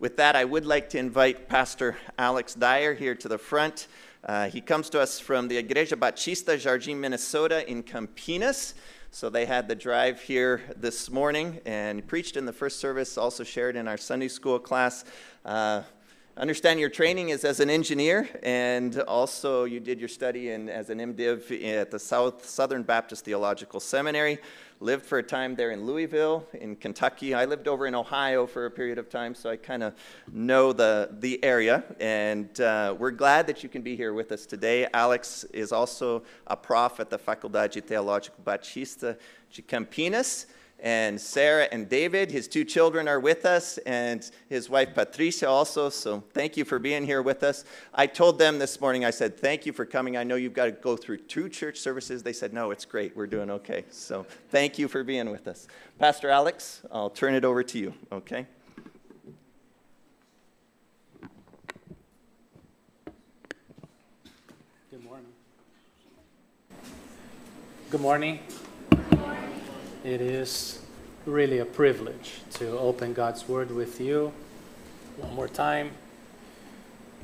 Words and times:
With 0.00 0.16
that, 0.16 0.34
I 0.34 0.46
would 0.46 0.64
like 0.64 0.88
to 0.90 0.98
invite 0.98 1.46
Pastor 1.46 1.98
Alex 2.18 2.54
Dyer 2.54 2.94
here 2.94 3.14
to 3.16 3.28
the 3.28 3.36
front. 3.36 3.86
Uh, 4.24 4.48
he 4.48 4.62
comes 4.62 4.88
to 4.88 4.98
us 4.98 5.20
from 5.20 5.46
the 5.46 5.62
Igreja 5.62 6.00
Batista 6.00 6.52
Jardim, 6.52 6.96
Minnesota, 6.96 7.70
in 7.70 7.82
Campinas. 7.82 8.72
So 9.10 9.28
they 9.28 9.44
had 9.44 9.68
the 9.68 9.74
drive 9.74 10.22
here 10.22 10.62
this 10.74 11.10
morning 11.10 11.60
and 11.66 12.06
preached 12.06 12.38
in 12.38 12.46
the 12.46 12.52
first 12.52 12.80
service, 12.80 13.18
also 13.18 13.44
shared 13.44 13.76
in 13.76 13.86
our 13.86 13.98
Sunday 13.98 14.28
school 14.28 14.58
class. 14.58 15.04
Uh, 15.44 15.82
understand 16.34 16.80
your 16.80 16.88
training 16.88 17.28
is 17.28 17.44
as 17.44 17.60
an 17.60 17.68
engineer, 17.68 18.26
and 18.42 19.00
also 19.00 19.64
you 19.64 19.80
did 19.80 19.98
your 19.98 20.08
study 20.08 20.48
in, 20.48 20.70
as 20.70 20.88
an 20.88 20.98
MDiv 20.98 21.62
at 21.76 21.90
the 21.90 21.98
South 21.98 22.48
Southern 22.48 22.84
Baptist 22.84 23.26
Theological 23.26 23.80
Seminary. 23.80 24.38
Lived 24.82 25.04
for 25.04 25.18
a 25.18 25.22
time 25.22 25.54
there 25.56 25.72
in 25.72 25.84
Louisville, 25.84 26.46
in 26.54 26.74
Kentucky. 26.74 27.34
I 27.34 27.44
lived 27.44 27.68
over 27.68 27.86
in 27.86 27.94
Ohio 27.94 28.46
for 28.46 28.64
a 28.64 28.70
period 28.70 28.96
of 28.96 29.10
time, 29.10 29.34
so 29.34 29.50
I 29.50 29.56
kind 29.56 29.82
of 29.82 29.92
know 30.32 30.72
the, 30.72 31.10
the 31.20 31.38
area. 31.44 31.84
And 32.00 32.58
uh, 32.62 32.94
we're 32.98 33.10
glad 33.10 33.46
that 33.48 33.62
you 33.62 33.68
can 33.68 33.82
be 33.82 33.94
here 33.94 34.14
with 34.14 34.32
us 34.32 34.46
today. 34.46 34.88
Alex 34.94 35.44
is 35.52 35.70
also 35.70 36.22
a 36.46 36.56
prof 36.56 36.98
at 36.98 37.10
the 37.10 37.18
Faculdade 37.18 37.72
Teológica 37.72 38.42
Batista 38.42 39.16
de 39.52 39.60
Campinas 39.60 40.46
and 40.82 41.20
Sarah 41.20 41.68
and 41.70 41.88
David, 41.88 42.30
his 42.30 42.48
two 42.48 42.64
children, 42.64 43.08
are 43.08 43.20
with 43.20 43.44
us, 43.44 43.78
and 43.78 44.28
his 44.48 44.70
wife 44.70 44.94
Patricia 44.94 45.48
also. 45.48 45.88
So 45.90 46.22
thank 46.32 46.56
you 46.56 46.64
for 46.64 46.78
being 46.78 47.04
here 47.04 47.22
with 47.22 47.42
us. 47.42 47.64
I 47.94 48.06
told 48.06 48.38
them 48.38 48.58
this 48.58 48.80
morning, 48.80 49.04
I 49.04 49.10
said, 49.10 49.36
Thank 49.38 49.66
you 49.66 49.72
for 49.72 49.84
coming. 49.84 50.16
I 50.16 50.24
know 50.24 50.36
you've 50.36 50.54
got 50.54 50.66
to 50.66 50.72
go 50.72 50.96
through 50.96 51.18
two 51.18 51.48
church 51.48 51.78
services. 51.78 52.22
They 52.22 52.32
said, 52.32 52.52
No, 52.52 52.70
it's 52.70 52.84
great. 52.84 53.16
We're 53.16 53.26
doing 53.26 53.50
okay. 53.50 53.84
So 53.90 54.26
thank 54.50 54.78
you 54.78 54.88
for 54.88 55.04
being 55.04 55.30
with 55.30 55.48
us. 55.48 55.66
Pastor 55.98 56.30
Alex, 56.30 56.82
I'll 56.90 57.10
turn 57.10 57.34
it 57.34 57.44
over 57.44 57.62
to 57.62 57.78
you, 57.78 57.94
okay? 58.10 58.46
Good 64.90 65.04
morning. 65.04 65.26
Good 67.90 68.00
morning. 68.00 68.40
It 70.02 70.22
is 70.22 70.78
really 71.26 71.58
a 71.58 71.66
privilege 71.66 72.40
to 72.54 72.78
open 72.78 73.12
God's 73.12 73.46
Word 73.46 73.70
with 73.70 74.00
you 74.00 74.32
one 75.18 75.34
more 75.34 75.46
time. 75.46 75.90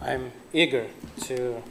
I'm 0.02 0.30
eager 0.52 0.86
to, 1.22 1.62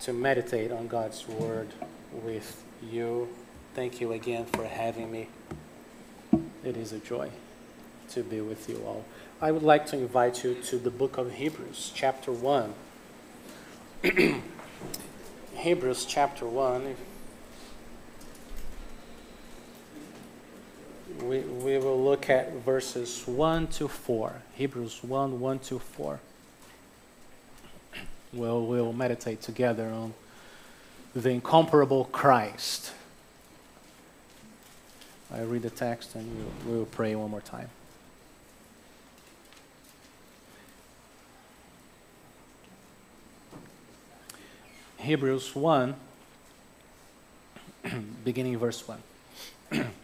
to 0.00 0.12
meditate 0.12 0.72
on 0.72 0.88
God's 0.88 1.28
Word 1.28 1.68
with 2.12 2.64
you. 2.82 3.28
Thank 3.74 4.00
you 4.00 4.10
again 4.12 4.44
for 4.46 4.64
having 4.64 5.12
me. 5.12 5.28
It 6.64 6.76
is 6.76 6.92
a 6.92 6.98
joy 6.98 7.30
to 8.10 8.24
be 8.24 8.40
with 8.40 8.68
you 8.68 8.82
all. 8.84 9.04
I 9.40 9.52
would 9.52 9.62
like 9.62 9.86
to 9.86 9.96
invite 9.96 10.42
you 10.42 10.54
to 10.64 10.78
the 10.78 10.90
book 10.90 11.16
of 11.16 11.32
Hebrews, 11.32 11.92
chapter 11.94 12.32
1. 12.32 12.74
Hebrews 15.54 16.06
chapter 16.06 16.44
1. 16.44 16.96
We, 21.22 21.38
we 21.40 21.78
will 21.78 22.02
look 22.02 22.28
at 22.28 22.52
verses 22.52 23.26
1 23.26 23.68
to 23.68 23.88
4. 23.88 24.42
Hebrews 24.54 25.02
1 25.02 25.40
1 25.40 25.58
to 25.60 25.78
4. 25.78 26.20
We'll, 28.32 28.66
we'll 28.66 28.92
meditate 28.92 29.42
together 29.42 29.86
on 29.86 30.12
the 31.14 31.30
incomparable 31.30 32.06
Christ. 32.06 32.92
I 35.32 35.42
read 35.42 35.62
the 35.62 35.70
text 35.70 36.16
and 36.16 36.52
we'll, 36.66 36.74
we'll 36.74 36.86
pray 36.86 37.14
one 37.14 37.30
more 37.30 37.40
time. 37.40 37.68
Hebrews 44.98 45.54
1, 45.54 45.94
beginning 48.24 48.58
verse 48.58 48.82
1. 49.70 49.84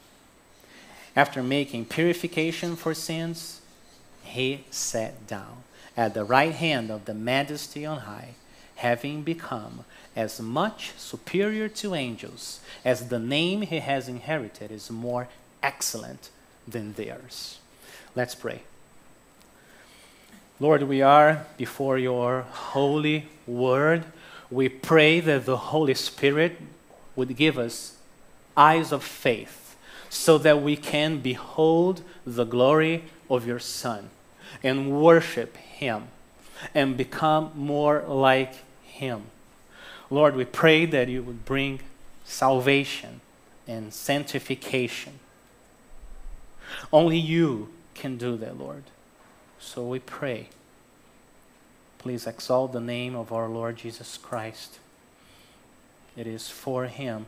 After 1.15 1.43
making 1.43 1.85
purification 1.85 2.75
for 2.75 2.93
sins, 2.93 3.61
he 4.23 4.63
sat 4.71 5.27
down 5.27 5.63
at 5.97 6.13
the 6.13 6.23
right 6.23 6.53
hand 6.53 6.89
of 6.89 7.05
the 7.05 7.13
majesty 7.13 7.85
on 7.85 7.99
high, 7.99 8.35
having 8.77 9.21
become 9.23 9.83
as 10.15 10.39
much 10.39 10.93
superior 10.97 11.67
to 11.67 11.95
angels 11.95 12.61
as 12.85 13.09
the 13.09 13.19
name 13.19 13.61
he 13.61 13.79
has 13.79 14.07
inherited 14.07 14.71
is 14.71 14.89
more 14.89 15.27
excellent 15.61 16.29
than 16.67 16.93
theirs. 16.93 17.59
Let's 18.15 18.35
pray. 18.35 18.61
Lord, 20.59 20.83
we 20.83 21.01
are 21.01 21.45
before 21.57 21.97
your 21.97 22.41
holy 22.41 23.27
word. 23.47 24.05
We 24.49 24.69
pray 24.69 25.19
that 25.19 25.45
the 25.45 25.57
Holy 25.57 25.93
Spirit 25.93 26.57
would 27.15 27.35
give 27.35 27.57
us 27.57 27.97
eyes 28.55 28.91
of 28.91 29.03
faith 29.03 29.60
so 30.11 30.37
that 30.37 30.61
we 30.61 30.75
can 30.75 31.19
behold 31.19 32.01
the 32.25 32.43
glory 32.43 33.05
of 33.29 33.47
your 33.47 33.59
Son 33.59 34.09
and 34.61 35.01
worship 35.01 35.55
him 35.55 36.09
and 36.75 36.97
become 36.97 37.49
more 37.55 38.03
like 38.05 38.55
him. 38.83 39.21
Lord, 40.09 40.35
we 40.35 40.43
pray 40.43 40.85
that 40.85 41.07
you 41.07 41.23
would 41.23 41.45
bring 41.45 41.79
salvation 42.25 43.21
and 43.65 43.93
sanctification. 43.93 45.13
Only 46.91 47.17
you 47.17 47.69
can 47.93 48.17
do 48.17 48.35
that, 48.35 48.59
Lord. 48.59 48.83
So 49.61 49.87
we 49.87 49.99
pray. 49.99 50.49
Please 51.99 52.27
exalt 52.27 52.73
the 52.73 52.81
name 52.81 53.15
of 53.15 53.31
our 53.31 53.47
Lord 53.47 53.77
Jesus 53.77 54.17
Christ. 54.17 54.77
It 56.17 56.27
is 56.27 56.49
for 56.49 56.87
him 56.87 57.27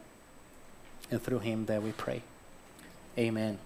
and 1.10 1.24
through 1.24 1.40
him 1.40 1.68
that 1.68 1.82
we 1.82 1.94
pray. 1.94 2.24
Amen. 3.18 3.58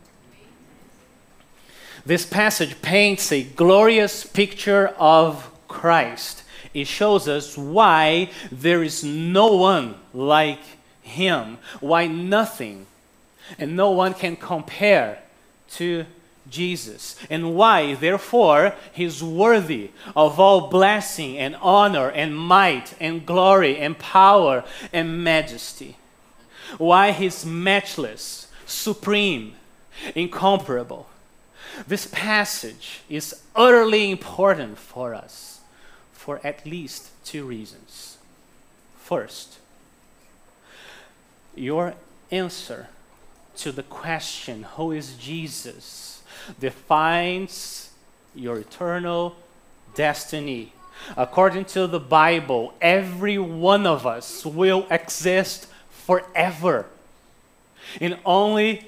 This 2.05 2.25
passage 2.25 2.81
paints 2.81 3.31
a 3.31 3.43
glorious 3.43 4.25
picture 4.25 4.93
of 4.97 5.49
Christ. 5.67 6.43
It 6.73 6.87
shows 6.87 7.27
us 7.27 7.57
why 7.57 8.31
there 8.51 8.83
is 8.83 9.03
no 9.03 9.55
one 9.55 9.95
like 10.13 10.61
him, 11.01 11.57
why 11.79 12.07
nothing 12.07 12.85
and 13.57 13.75
no 13.75 13.91
one 13.91 14.13
can 14.13 14.35
compare 14.35 15.19
to 15.71 16.05
Jesus, 16.49 17.17
and 17.29 17.55
why, 17.55 17.95
therefore, 17.95 18.73
he's 18.93 19.21
worthy 19.21 19.91
of 20.15 20.39
all 20.39 20.69
blessing 20.69 21.37
and 21.37 21.57
honor 21.57 22.09
and 22.09 22.37
might 22.37 22.93
and 23.01 23.25
glory 23.25 23.77
and 23.77 23.99
power 23.99 24.63
and 24.93 25.23
majesty. 25.23 25.97
Why 26.77 27.11
he's 27.11 27.45
matchless 27.45 28.46
supreme, 28.67 29.55
incomparable. 30.13 31.07
This 31.87 32.07
passage 32.07 33.01
is 33.09 33.41
utterly 33.55 34.11
important 34.11 34.77
for 34.77 35.15
us 35.15 35.61
for 36.11 36.39
at 36.43 36.65
least 36.65 37.09
two 37.25 37.45
reasons. 37.45 38.17
First, 38.99 39.57
your 41.55 41.95
answer 42.29 42.87
to 43.57 43.71
the 43.71 43.83
question, 43.83 44.63
Who 44.75 44.91
is 44.91 45.15
Jesus? 45.15 46.21
defines 46.59 47.89
your 48.35 48.59
eternal 48.59 49.35
destiny. 49.95 50.71
According 51.15 51.65
to 51.65 51.87
the 51.87 51.99
Bible, 51.99 52.73
every 52.79 53.37
one 53.37 53.85
of 53.85 54.05
us 54.05 54.45
will 54.45 54.87
exist 54.89 55.67
forever 55.89 56.85
in 57.99 58.17
only 58.25 58.87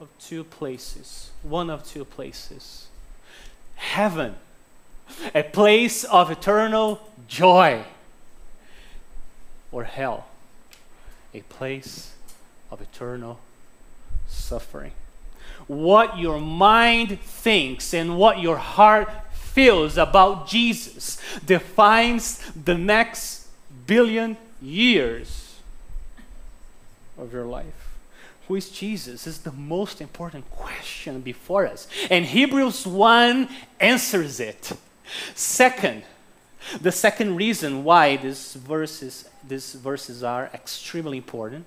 of 0.00 0.08
two 0.18 0.44
places, 0.44 1.30
one 1.42 1.70
of 1.70 1.86
two 1.86 2.04
places. 2.04 2.86
Heaven, 3.76 4.36
a 5.34 5.42
place 5.42 6.04
of 6.04 6.30
eternal 6.30 7.00
joy, 7.28 7.84
or 9.72 9.84
hell, 9.84 10.26
a 11.34 11.40
place 11.42 12.14
of 12.70 12.80
eternal 12.80 13.40
suffering. 14.26 14.92
What 15.66 16.18
your 16.18 16.40
mind 16.40 17.20
thinks 17.20 17.92
and 17.92 18.16
what 18.18 18.40
your 18.40 18.56
heart 18.56 19.08
feels 19.32 19.96
about 19.96 20.46
Jesus 20.46 21.20
defines 21.44 22.38
the 22.52 22.76
next 22.76 23.48
billion 23.86 24.36
years 24.60 25.56
of 27.18 27.32
your 27.32 27.46
life. 27.46 27.85
Who 28.48 28.54
is 28.54 28.70
Jesus 28.70 29.26
is 29.26 29.38
the 29.38 29.52
most 29.52 30.00
important 30.00 30.48
question 30.50 31.20
before 31.20 31.66
us. 31.66 31.88
And 32.10 32.24
Hebrews 32.24 32.86
1 32.86 33.48
answers 33.80 34.40
it. 34.40 34.72
Second, 35.34 36.02
the 36.80 36.92
second 36.92 37.36
reason 37.36 37.84
why 37.84 38.16
these 38.16 38.54
verses, 38.54 39.28
these 39.46 39.74
verses 39.74 40.22
are 40.22 40.50
extremely 40.52 41.18
important 41.18 41.64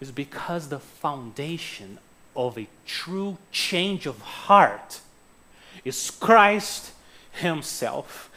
is 0.00 0.10
because 0.10 0.68
the 0.68 0.78
foundation 0.78 1.98
of 2.34 2.58
a 2.58 2.68
true 2.86 3.38
change 3.50 4.06
of 4.06 4.20
heart 4.20 5.00
is 5.84 6.10
Christ 6.10 6.92
himself. 7.32 8.30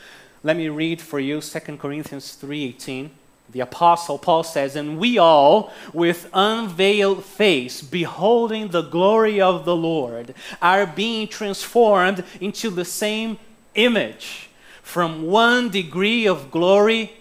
Let 0.44 0.56
me 0.56 0.70
read 0.70 1.02
for 1.02 1.20
you 1.20 1.42
2 1.42 1.78
Corinthians 1.78 2.38
3:18. 2.42 3.12
The 3.52 3.62
apostle 3.62 4.20
Paul 4.20 4.44
says, 4.44 4.76
"And 4.76 5.00
we 5.00 5.18
all 5.18 5.74
with 5.92 6.30
unveiled 6.34 7.26
face 7.26 7.82
beholding 7.82 8.68
the 8.68 8.84
glory 8.84 9.42
of 9.42 9.66
the 9.66 9.76
Lord 9.76 10.36
are 10.62 10.86
being 10.86 11.28
transformed 11.28 12.24
into 12.40 12.70
the 12.70 12.86
same 12.86 13.40
image 13.74 14.50
from 14.84 15.24
one 15.24 15.70
degree 15.70 16.28
of 16.28 16.52
glory 16.52 17.14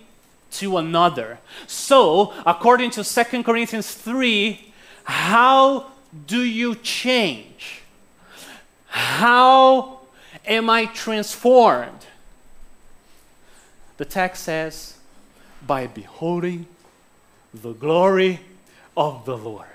to 0.52 0.76
another." 0.76 1.38
So, 1.66 2.34
according 2.44 2.90
to 2.92 3.04
2 3.04 3.44
Corinthians 3.44 3.92
3, 3.92 4.72
how 5.04 5.86
do 6.26 6.42
you 6.42 6.74
change? 6.74 7.82
How 8.88 10.00
am 10.46 10.69
I 10.69 10.84
transformed? 10.84 12.04
The 13.96 14.04
text 14.04 14.44
says, 14.44 14.97
by 15.69 15.87
beholding 15.87 16.67
the 17.55 17.75
glory 17.75 18.41
of 18.97 19.25
the 19.25 19.37
Lord. 19.37 19.67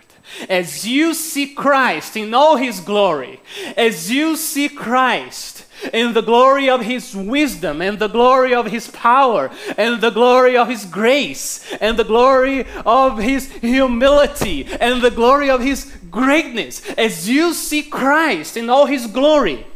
As 0.49 0.87
you 0.87 1.13
see 1.13 1.53
Christ 1.53 2.17
in 2.17 2.33
all 2.33 2.55
his 2.57 2.79
glory, 2.79 3.39
as 3.77 4.09
you 4.09 4.35
see 4.35 4.67
Christ 4.67 5.65
in 5.93 6.13
the 6.13 6.21
glory 6.21 6.69
of 6.69 6.81
his 6.81 7.15
wisdom 7.15 7.81
and 7.81 7.99
the 7.99 8.07
glory 8.07 8.53
of 8.55 8.67
his 8.67 8.89
power 8.89 9.51
and 9.77 10.01
the 10.01 10.09
glory 10.09 10.57
of 10.57 10.69
his 10.69 10.85
grace 10.85 11.73
and 11.81 11.97
the 11.97 12.05
glory 12.05 12.65
of 12.85 13.19
his 13.19 13.51
humility 13.51 14.65
and 14.79 15.01
the 15.01 15.11
glory 15.11 15.49
of 15.49 15.61
his 15.61 15.93
greatness, 16.09 16.81
as 16.93 17.29
you 17.29 17.53
see 17.53 17.83
Christ 17.83 18.55
in 18.57 18.69
all 18.69 18.85
his 18.85 19.07
glory, 19.07 19.67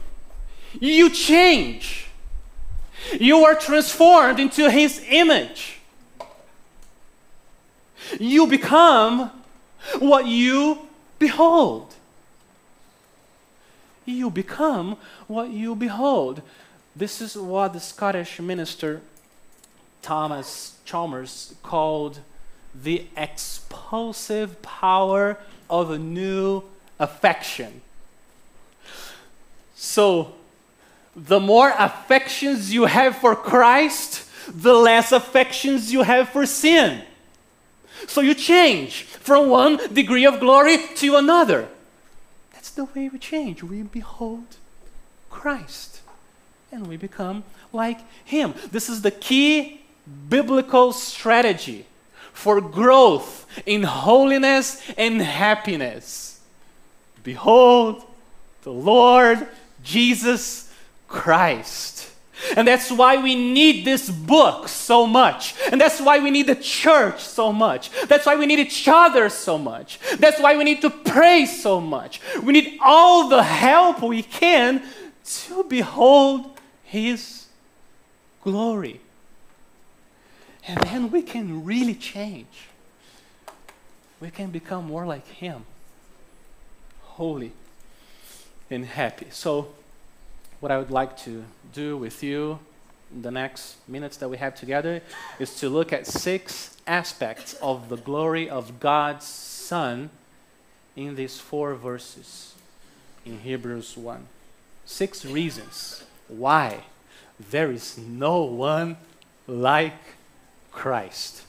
you 0.80 1.10
change. 1.10 2.08
You 3.20 3.46
are 3.46 3.56
transformed 3.56 4.40
into 4.40 4.70
his 4.70 5.04
image. 5.10 5.77
You 8.20 8.48
become 8.48 9.32
what 10.00 10.26
you 10.26 10.88
behold. 11.20 11.94
You 14.06 14.30
become 14.30 14.98
what 15.28 15.50
you 15.50 15.76
behold. 15.76 16.42
This 16.96 17.22
is 17.22 17.36
what 17.36 17.74
the 17.74 17.80
Scottish 17.80 18.40
minister 18.40 19.02
Thomas 20.02 20.78
Chalmers 20.86 21.56
called 21.62 22.20
the 22.74 23.06
expulsive 23.16 24.62
power 24.62 25.38
of 25.70 25.92
a 25.92 26.00
new 26.00 26.64
affection. 27.00 27.82
So, 29.76 30.34
the 31.16 31.40
more 31.40 31.74
affections 31.78 32.74
you 32.74 32.86
have 32.86 33.18
for 33.18 33.36
Christ, 33.36 34.26
the 34.48 34.74
less 34.74 35.12
affections 35.12 35.92
you 35.92 36.04
have 36.04 36.30
for 36.30 36.46
sin. 36.46 37.04
So 38.06 38.22
you 38.22 38.34
change 38.34 39.04
from 39.04 39.50
one 39.50 39.78
degree 39.94 40.26
of 40.26 40.40
glory 40.40 40.78
to 40.96 41.16
another. 41.16 41.68
That's 42.54 42.70
the 42.70 42.86
way 42.86 43.10
we 43.10 43.18
change. 43.18 43.64
We 43.64 43.82
behold 43.82 44.58
Christ 45.30 46.02
and 46.72 46.88
we 46.88 46.98
become 46.98 47.44
like 47.74 48.00
Him. 48.26 48.54
This 48.72 48.90
is 48.90 49.02
the 49.02 49.12
key 49.12 49.82
biblical 50.30 50.94
strategy 50.94 51.86
for 52.34 52.62
growth 52.62 53.46
in 53.66 53.84
holiness 53.84 54.82
and 54.98 55.22
happiness. 55.22 56.40
Behold 57.24 58.04
the 58.62 58.72
Lord 58.72 59.48
Jesus 59.84 60.72
Christ. 61.08 62.12
And 62.56 62.68
that's 62.68 62.92
why 62.92 63.18
we 63.18 63.36
need 63.36 63.86
this 63.86 64.10
book 64.10 64.68
so 64.68 65.08
much. 65.08 65.56
And 65.72 65.80
that's 65.80 66.00
why 66.00 66.20
we 66.20 66.32
need 66.32 66.48
the 66.48 66.56
church 66.56 67.22
so 67.22 67.52
much. 67.52 67.90
That's 68.08 68.26
why 68.26 68.36
we 68.36 68.46
need 68.46 68.60
each 68.60 68.88
other 68.88 69.30
so 69.30 69.58
much. 69.58 70.00
That's 70.18 70.40
why 70.40 70.56
we 70.56 70.64
need 70.64 70.82
to 70.82 70.90
pray 70.90 71.46
so 71.46 71.82
much. 71.82 72.22
We 72.44 72.54
need 72.54 72.78
all 72.82 73.30
the 73.30 73.44
help 73.44 74.02
we 74.02 74.24
can 74.24 74.84
to 75.26 75.64
behold 75.64 76.58
His 76.84 77.48
glory. 78.44 79.02
And 80.68 80.80
then 80.82 81.12
we 81.12 81.22
can 81.22 81.64
really 81.64 81.96
change. 81.96 82.68
We 84.20 84.32
can 84.32 84.50
become 84.52 84.86
more 84.88 85.06
like 85.06 85.28
Him, 85.28 85.66
holy 87.02 87.52
and 88.70 88.86
happy. 88.86 89.28
So, 89.32 89.70
what 90.60 90.72
I 90.72 90.78
would 90.78 90.92
like 90.92 91.18
to 91.20 91.44
do 91.74 91.98
with 91.98 92.24
you 92.24 92.60
in 93.14 93.22
the 93.22 93.32
next 93.32 93.76
minutes 93.88 94.18
that 94.18 94.30
we 94.30 94.38
have 94.38 94.56
together 94.56 95.02
is 95.40 95.56
to 95.60 95.70
look 95.70 95.94
at 95.94 96.08
six 96.08 96.76
aspects 96.88 97.54
of 97.62 97.90
the 97.90 97.98
glory 97.98 98.50
of 98.50 98.80
God's 98.80 99.26
Son 99.26 100.10
in 100.96 101.16
these 101.16 101.40
four 101.40 101.76
verses 101.76 102.56
in 103.26 103.40
Hebrews 103.40 103.96
1. 103.96 104.26
Six 104.86 105.26
reasons 105.26 106.04
why 106.28 106.86
there 107.52 107.72
is 107.72 107.98
no 107.98 108.42
one 108.42 108.98
like 109.46 109.94
Christ, 110.72 111.44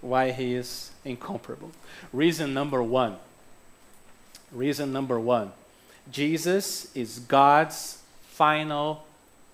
why 0.00 0.30
he 0.32 0.54
is 0.54 0.90
incomparable. 1.04 1.70
Reason 2.12 2.52
number 2.52 2.82
one. 2.82 3.16
Reason 4.52 4.92
number 4.92 5.18
one 5.18 5.52
Jesus 6.10 6.94
is 6.94 7.18
God's 7.18 7.95
final 8.36 9.02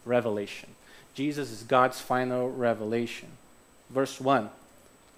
revelation. 0.04 0.68
Jesus 1.14 1.52
is 1.52 1.62
God's 1.62 2.00
final 2.00 2.50
revelation. 2.50 3.28
Verse 3.90 4.20
1, 4.20 4.50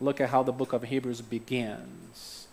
look 0.00 0.21
at 0.21 0.28
how 0.28 0.42
the 0.42 0.52
book 0.52 0.75
of 0.75 0.83
Hebrews 0.83 1.23
begins 1.23 2.47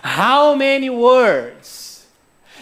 how 0.04 0.56
many 0.56 0.90
words 0.90 2.06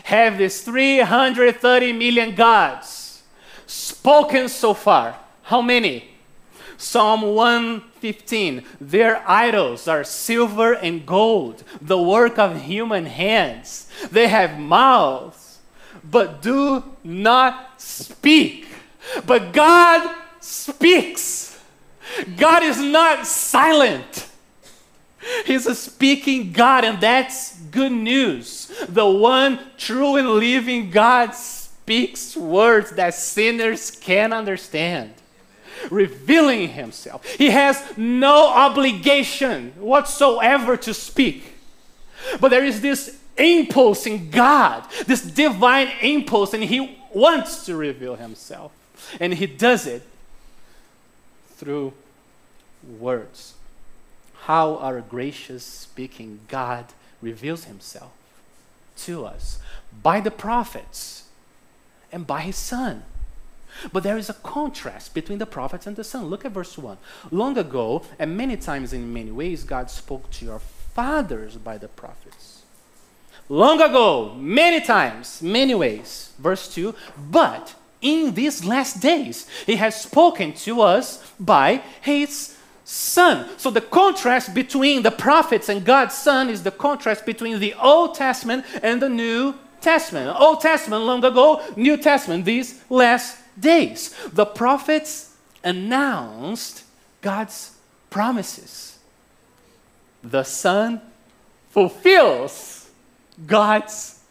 have 0.03 0.37
these 0.37 0.61
330 0.61 1.93
million 1.93 2.33
gods 2.35 3.23
spoken 3.65 4.47
so 4.47 4.73
far. 4.73 5.17
How 5.43 5.61
many? 5.61 6.11
Psalm 6.77 7.21
115 7.21 8.63
Their 8.79 9.23
idols 9.27 9.87
are 9.87 10.03
silver 10.03 10.73
and 10.73 11.05
gold, 11.05 11.63
the 11.81 12.01
work 12.01 12.37
of 12.39 12.61
human 12.61 13.05
hands. 13.05 13.89
They 14.11 14.27
have 14.27 14.59
mouths, 14.59 15.59
but 16.03 16.41
do 16.41 16.83
not 17.03 17.81
speak. 17.81 18.67
But 19.25 19.51
God 19.51 20.15
speaks. 20.39 21.59
God 22.37 22.63
is 22.63 22.79
not 22.79 23.27
silent. 23.27 24.26
He's 25.45 25.65
a 25.65 25.75
speaking 25.75 26.51
God, 26.51 26.83
and 26.83 27.01
that's 27.01 27.57
good 27.71 27.91
news. 27.91 28.71
The 28.87 29.07
one 29.07 29.59
true 29.77 30.15
and 30.15 30.29
living 30.29 30.89
God 30.91 31.33
speaks 31.33 32.35
words 32.35 32.91
that 32.91 33.13
sinners 33.13 33.91
can 33.91 34.33
understand 34.33 35.13
revealing 35.89 36.69
himself. 36.69 37.25
He 37.25 37.49
has 37.49 37.83
no 37.97 38.47
obligation 38.47 39.73
whatsoever 39.77 40.77
to 40.77 40.93
speak. 40.93 41.53
But 42.39 42.49
there 42.49 42.65
is 42.65 42.81
this 42.81 43.19
impulse 43.37 44.05
in 44.05 44.29
God, 44.31 44.83
this 45.05 45.21
divine 45.21 45.89
impulse, 46.01 46.53
and 46.53 46.63
he 46.63 46.99
wants 47.13 47.65
to 47.65 47.75
reveal 47.75 48.15
himself. 48.15 48.71
And 49.19 49.33
he 49.33 49.45
does 49.45 49.87
it 49.87 50.03
through 51.55 51.93
words. 52.99 53.53
How 54.47 54.77
our 54.77 55.01
gracious 55.01 55.65
speaking 55.65 56.39
God 56.47 56.85
reveals 57.21 57.65
himself 57.65 58.11
to 58.99 59.25
us 59.25 59.59
by 60.01 60.21
the 60.21 60.31
prophets 60.31 61.25
and 62.13 62.25
by 62.25 62.39
his 62.39 62.55
son. 62.55 63.03
But 63.91 64.03
there 64.03 64.17
is 64.17 64.29
a 64.29 64.33
contrast 64.33 65.13
between 65.13 65.39
the 65.39 65.45
prophets 65.45 65.85
and 65.85 65.97
the 65.97 66.03
Son. 66.05 66.27
Look 66.27 66.45
at 66.45 66.53
verse 66.53 66.77
1. 66.77 66.97
Long 67.29 67.57
ago, 67.57 68.03
and 68.17 68.37
many 68.37 68.55
times 68.55 68.93
in 68.93 69.13
many 69.13 69.31
ways, 69.31 69.65
God 69.65 69.91
spoke 69.91 70.31
to 70.31 70.45
your 70.45 70.59
fathers 70.95 71.57
by 71.57 71.77
the 71.77 71.89
prophets. 71.89 72.63
Long 73.49 73.81
ago, 73.81 74.33
many 74.33 74.79
times, 74.79 75.41
many 75.41 75.75
ways. 75.75 76.31
Verse 76.39 76.73
2. 76.73 76.95
But 77.29 77.75
in 78.01 78.33
these 78.33 78.63
last 78.63 79.01
days, 79.01 79.45
He 79.65 79.75
has 79.75 80.01
spoken 80.01 80.53
to 80.53 80.81
us 80.81 81.21
by 81.37 81.83
His 82.01 82.56
Son. 82.89 83.49
So 83.57 83.69
the 83.69 83.81
contrast 83.81 84.53
between 84.53 85.01
the 85.03 85.11
prophets 85.11 85.67
and 85.67 85.83
God's 85.83 86.15
Son 86.15 86.49
is 86.49 86.63
the 86.63 86.71
contrast 86.71 87.25
between 87.25 87.59
the 87.59 87.73
Old 87.73 88.15
Testament 88.15 88.65
and 88.81 89.01
the 89.01 89.09
New 89.09 89.55
Testament. 89.81 90.33
Old 90.39 90.61
Testament 90.61 91.03
long 91.03 91.21
ago, 91.21 91.61
New 91.75 91.97
Testament 91.97 92.45
these 92.45 92.81
last 92.89 93.39
days. 93.59 94.15
The 94.31 94.45
prophets 94.45 95.35
announced 95.65 96.85
God's 97.19 97.75
promises. 98.09 98.97
The 100.23 100.43
Son 100.43 101.01
fulfills 101.71 102.89
God's 103.45 104.21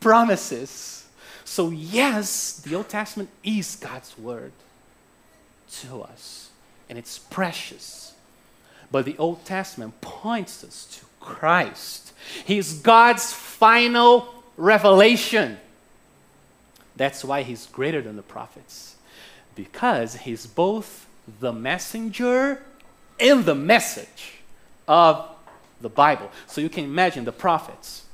promises. 0.00 1.06
So, 1.46 1.70
yes, 1.70 2.60
the 2.62 2.74
Old 2.74 2.90
Testament 2.90 3.30
is 3.42 3.76
God's 3.76 4.18
word 4.18 4.52
to 5.80 6.02
us, 6.02 6.43
and 6.88 6.98
it's 6.98 7.18
precious. 7.18 8.14
But 8.90 9.04
the 9.04 9.18
Old 9.18 9.44
Testament 9.44 10.00
points 10.00 10.62
us 10.62 10.84
to 10.98 11.06
Christ. 11.20 12.12
He's 12.44 12.74
God's 12.74 13.32
final 13.32 14.34
revelation. 14.56 15.58
That's 16.96 17.24
why 17.24 17.42
he's 17.42 17.66
greater 17.66 18.00
than 18.00 18.16
the 18.16 18.22
prophets, 18.22 18.96
because 19.56 20.16
he's 20.16 20.46
both 20.46 21.06
the 21.40 21.52
messenger 21.52 22.62
and 23.18 23.44
the 23.44 23.54
message 23.54 24.34
of 24.86 25.28
the 25.80 25.88
Bible. 25.88 26.30
So 26.46 26.60
you 26.60 26.68
can 26.68 26.84
imagine 26.84 27.24
the 27.24 27.32
prophets 27.32 28.04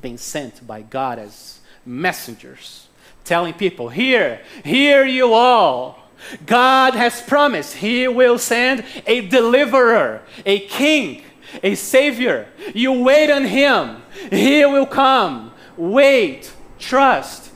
being 0.00 0.18
sent 0.18 0.66
by 0.66 0.82
God 0.82 1.18
as 1.18 1.60
messengers, 1.84 2.86
telling 3.24 3.54
people, 3.54 3.88
Here, 3.88 4.40
hear 4.64 5.04
you 5.04 5.32
all. 5.32 5.98
God 6.46 6.94
has 6.94 7.20
promised 7.20 7.74
He 7.76 8.08
will 8.08 8.38
send 8.38 8.84
a 9.06 9.26
deliverer, 9.28 10.22
a 10.44 10.60
king, 10.60 11.22
a 11.62 11.74
savior. 11.74 12.48
You 12.74 13.02
wait 13.02 13.30
on 13.30 13.44
Him, 13.44 14.02
He 14.30 14.64
will 14.64 14.86
come. 14.86 15.52
Wait, 15.76 16.52
trust. 16.78 17.50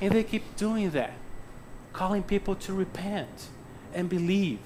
And 0.00 0.12
they 0.12 0.22
keep 0.22 0.56
doing 0.56 0.90
that, 0.90 1.14
calling 1.92 2.22
people 2.22 2.54
to 2.56 2.72
repent 2.74 3.48
and 3.94 4.08
believe 4.08 4.58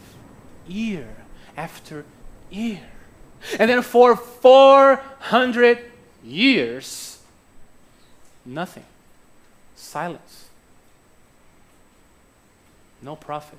year 0.67 1.09
after 1.57 2.05
year. 2.51 2.81
And 3.59 3.71
then 3.71 3.83
for 3.83 4.17
400 4.17 5.79
years, 6.25 7.19
nothing. 8.45 8.85
Silence. 9.77 10.48
No 13.03 13.17
prophet. 13.17 13.59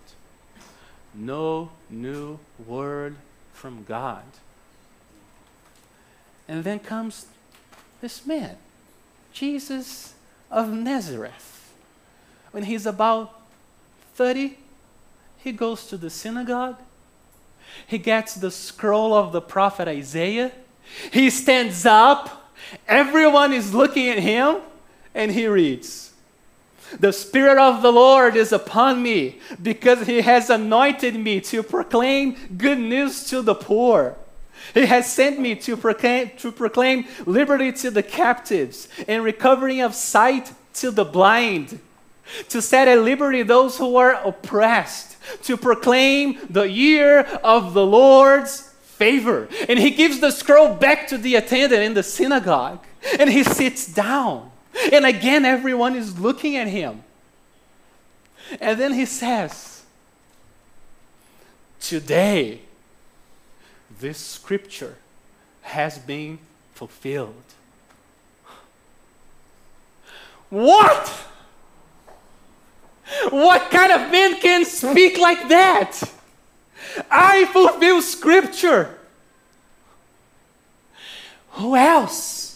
No 1.14 1.70
new 1.90 2.40
word 2.66 3.16
from 3.54 3.84
God. 3.84 4.24
And 6.48 6.64
then 6.64 6.80
comes 6.80 7.28
this 8.02 8.26
man, 8.26 8.58
Jesus 9.34 10.14
of 10.50 10.70
Nazareth 10.70 11.60
when 12.52 12.64
he's 12.64 12.86
about 12.86 13.40
30, 14.16 14.58
he 15.38 15.52
goes 15.52 15.88
to 15.88 15.98
the 15.98 16.10
synagogue. 16.10 16.78
He 17.86 17.98
gets 17.98 18.36
the 18.36 18.52
scroll 18.52 19.14
of 19.14 19.32
the 19.32 19.42
prophet 19.42 19.88
Isaiah. 19.88 20.52
He 21.12 21.30
stands 21.30 21.86
up. 21.86 22.52
Everyone 22.88 23.54
is 23.54 23.74
looking 23.74 24.10
at 24.10 24.20
him, 24.20 24.58
and 25.14 25.32
he 25.32 25.48
reads 25.48 26.09
The 26.98 27.14
Spirit 27.14 27.58
of 27.58 27.82
the 27.82 27.92
Lord 27.92 28.36
is 28.36 28.52
upon 28.52 29.04
me 29.04 29.40
because 29.62 30.08
he 30.08 30.22
has 30.22 30.50
anointed 30.50 31.16
me 31.16 31.42
to 31.42 31.62
proclaim 31.62 32.36
good 32.58 32.80
news 32.80 33.26
to 33.30 33.42
the 33.42 33.56
poor. 33.56 34.16
He 34.74 34.86
has 34.86 35.12
sent 35.12 35.40
me 35.40 35.56
to 35.56 35.78
proclaim, 35.78 36.32
to 36.38 36.52
proclaim 36.52 37.06
liberty 37.26 37.72
to 37.74 37.92
the 37.92 38.04
captives 38.04 38.88
and 39.08 39.24
recovering 39.24 39.82
of 39.82 39.96
sight 39.96 40.52
to 40.76 40.92
the 40.92 41.06
blind 41.06 41.80
to 42.50 42.62
set 42.62 42.88
at 42.88 43.00
liberty 43.00 43.44
those 43.44 43.78
who 43.78 43.96
are 43.96 44.14
oppressed, 44.26 45.18
to 45.44 45.58
proclaim 45.58 46.40
the 46.50 46.70
year 46.70 47.22
of 47.44 47.74
the 47.74 47.86
Lord's 47.86 48.62
favor. 48.84 49.48
And 49.68 49.80
he 49.80 49.92
gives 49.92 50.20
the 50.20 50.32
scroll 50.32 50.76
back 50.76 51.08
to 51.10 51.18
the 51.18 51.36
attendant 51.36 51.84
in 51.84 51.94
the 51.94 52.04
synagogue, 52.04 52.84
and 53.20 53.30
he 53.30 53.44
sits 53.44 53.92
down. 53.92 54.52
And 54.92 55.06
again, 55.06 55.46
everyone 55.46 55.96
is 55.96 56.20
looking 56.20 56.56
at 56.56 56.68
him. 56.68 57.04
And 58.60 58.80
then 58.80 58.94
he 58.94 59.06
says, 59.06 59.84
Today, 61.80 62.62
this 64.00 64.18
scripture 64.18 64.98
has 65.62 65.98
been 65.98 66.40
fulfilled. 66.74 67.34
What? 70.50 71.08
What 73.30 73.70
kind 73.72 73.92
of 73.92 74.12
man 74.12 74.40
can 74.40 74.66
speak 74.66 75.18
like 75.18 75.48
that? 75.50 76.02
I 77.10 77.46
fulfill 77.46 78.02
scripture. 78.02 78.98
Who 81.52 81.76
else 81.76 82.49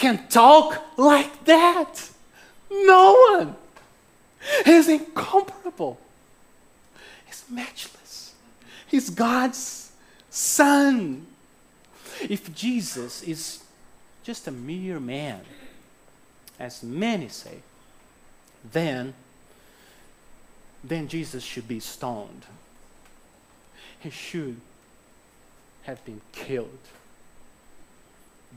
can 0.00 0.26
talk 0.28 0.82
like 0.96 1.44
that? 1.44 2.10
No 2.70 3.14
one. 3.30 3.54
He's 4.64 4.88
incomparable. 4.88 6.00
He's 7.26 7.44
matchless. 7.50 8.34
He's 8.86 9.10
God's 9.10 9.92
Son. 10.30 11.26
If 12.22 12.54
Jesus 12.54 13.22
is 13.22 13.62
just 14.24 14.48
a 14.48 14.50
mere 14.50 14.98
man, 14.98 15.40
as 16.58 16.82
many 16.82 17.28
say, 17.28 17.58
then 18.72 19.14
then 20.82 21.08
Jesus 21.08 21.44
should 21.44 21.68
be 21.68 21.78
stoned. 21.78 22.46
He 23.98 24.08
should 24.08 24.62
have 25.82 26.02
been 26.06 26.22
killed. 26.32 26.78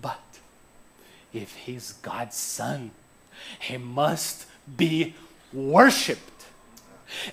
But 0.02 0.22
if 1.34 1.56
he's 1.56 1.94
God's 1.94 2.36
son, 2.36 2.92
he 3.60 3.78
must 3.78 4.46
be 4.78 5.14
worshiped. 5.52 6.46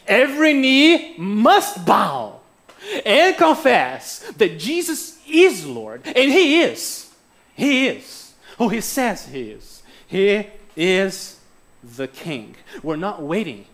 Every 0.07 0.53
knee 0.53 1.17
must 1.17 1.85
bow 1.87 2.41
and 3.05 3.37
confess 3.37 4.21
that 4.37 4.59
Jesus 4.59 5.19
is 5.29 5.67
Lord, 5.67 6.03
and 6.07 6.31
he 6.31 6.61
is. 6.61 7.13
He 7.55 7.89
is 7.89 8.33
who 8.59 8.69
he 8.69 8.81
says 8.81 9.27
he 9.27 9.51
is. 9.51 9.83
He 10.07 10.47
is 10.77 11.39
the 11.83 12.09
King. 12.09 12.57
We're 12.83 12.97
not 12.97 13.23
waiting, 13.23 13.67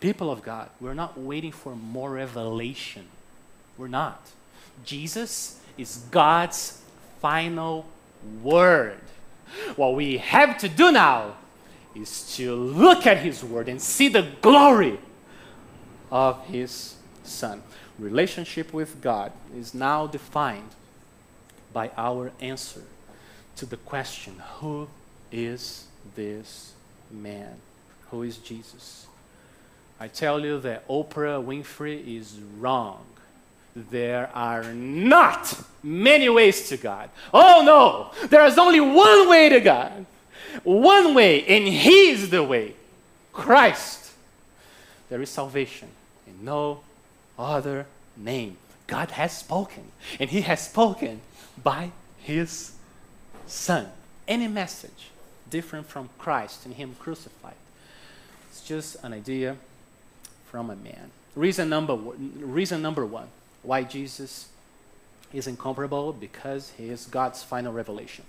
people 0.00 0.30
of 0.30 0.42
God, 0.42 0.68
we're 0.80 0.94
not 0.94 1.18
waiting 1.18 1.52
for 1.52 1.76
more 1.76 2.10
revelation. 2.10 3.06
We're 3.78 3.88
not. 3.88 4.20
Jesus 4.84 5.60
is 5.78 6.04
God's 6.10 6.82
final 7.20 7.86
word. 8.42 9.00
What 9.76 9.94
we 9.94 10.18
have 10.18 10.58
to 10.58 10.68
do 10.68 10.92
now 10.92 11.36
is 11.94 12.34
to 12.36 12.54
look 12.54 13.06
at 13.06 13.18
His 13.18 13.44
word 13.44 13.68
and 13.68 13.80
see 13.80 14.08
the 14.08 14.28
glory 14.40 14.98
of 16.10 16.44
His 16.46 16.96
Son. 17.22 17.62
Relationship 17.98 18.72
with 18.72 19.00
God 19.00 19.32
is 19.56 19.74
now 19.74 20.06
defined 20.06 20.70
by 21.72 21.90
our 21.96 22.32
answer 22.40 22.82
to 23.56 23.66
the 23.66 23.76
question 23.76 24.40
Who 24.58 24.88
is 25.30 25.86
this 26.14 26.72
man? 27.10 27.56
Who 28.10 28.22
is 28.22 28.38
Jesus? 28.38 29.06
I 30.00 30.08
tell 30.08 30.44
you 30.44 30.58
that 30.60 30.86
Oprah 30.88 31.44
Winfrey 31.44 32.16
is 32.16 32.38
wrong. 32.58 33.04
There 33.74 34.30
are 34.34 34.64
not 34.74 35.58
many 35.82 36.28
ways 36.28 36.68
to 36.68 36.76
God. 36.76 37.10
Oh 37.32 37.62
no, 37.64 38.28
there 38.28 38.44
is 38.44 38.58
only 38.58 38.80
one 38.80 39.28
way 39.28 39.48
to 39.48 39.60
God. 39.60 40.06
One 40.62 41.14
way, 41.14 41.44
and 41.46 41.66
He 41.66 42.10
is 42.10 42.28
the 42.28 42.42
way 42.42 42.74
Christ. 43.32 44.12
There 45.08 45.22
is 45.22 45.30
salvation 45.30 45.88
in 46.26 46.44
no 46.44 46.80
other 47.38 47.86
name. 48.16 48.58
God 48.86 49.12
has 49.12 49.36
spoken, 49.36 49.84
and 50.20 50.28
He 50.28 50.42
has 50.42 50.66
spoken 50.66 51.22
by 51.62 51.92
His 52.18 52.72
Son. 53.46 53.88
Any 54.28 54.48
message 54.48 55.10
different 55.48 55.86
from 55.86 56.10
Christ 56.18 56.66
and 56.66 56.74
Him 56.74 56.96
crucified. 56.98 57.54
It's 58.50 58.60
just 58.60 58.96
an 59.02 59.14
idea 59.14 59.56
from 60.50 60.68
a 60.68 60.76
man. 60.76 61.10
Reason 61.34 61.66
number, 61.70 61.94
reason 61.94 62.82
number 62.82 63.06
one 63.06 63.28
why 63.62 63.84
Jesus 63.84 64.48
is 65.32 65.46
incomparable 65.46 66.12
because 66.12 66.72
he 66.76 66.88
is 66.88 67.06
God's 67.06 67.42
final 67.42 67.72
revelation. 67.72 68.24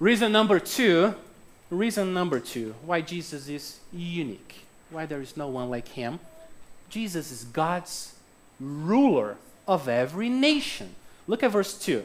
Reason 0.00 0.32
number 0.32 0.58
two, 0.58 1.14
reason 1.70 2.12
number 2.12 2.40
two, 2.40 2.74
why 2.84 3.00
Jesus 3.00 3.48
is 3.48 3.78
unique, 3.92 4.64
why 4.90 5.06
there 5.06 5.20
is 5.20 5.36
no 5.36 5.48
one 5.48 5.70
like 5.70 5.88
him. 5.88 6.18
Jesus 6.88 7.30
is 7.30 7.44
God's 7.44 8.14
ruler 8.60 9.36
of 9.66 9.88
every 9.88 10.28
nation. 10.28 10.94
Look 11.26 11.42
at 11.42 11.50
verse 11.50 11.78
2. 11.78 12.04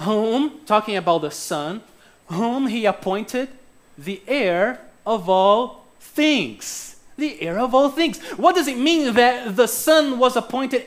Whom, 0.00 0.60
talking 0.66 0.96
about 0.96 1.22
the 1.22 1.30
Son, 1.30 1.82
whom 2.26 2.66
he 2.66 2.86
appointed 2.86 3.48
the 3.96 4.20
heir 4.26 4.80
of 5.06 5.28
all 5.28 5.86
things. 6.00 6.96
The 7.16 7.40
heir 7.40 7.58
of 7.58 7.74
all 7.74 7.88
things. 7.90 8.20
What 8.36 8.54
does 8.54 8.66
it 8.66 8.78
mean 8.78 9.14
that 9.14 9.54
the 9.56 9.68
Son 9.68 10.18
was 10.18 10.36
appointed 10.36 10.86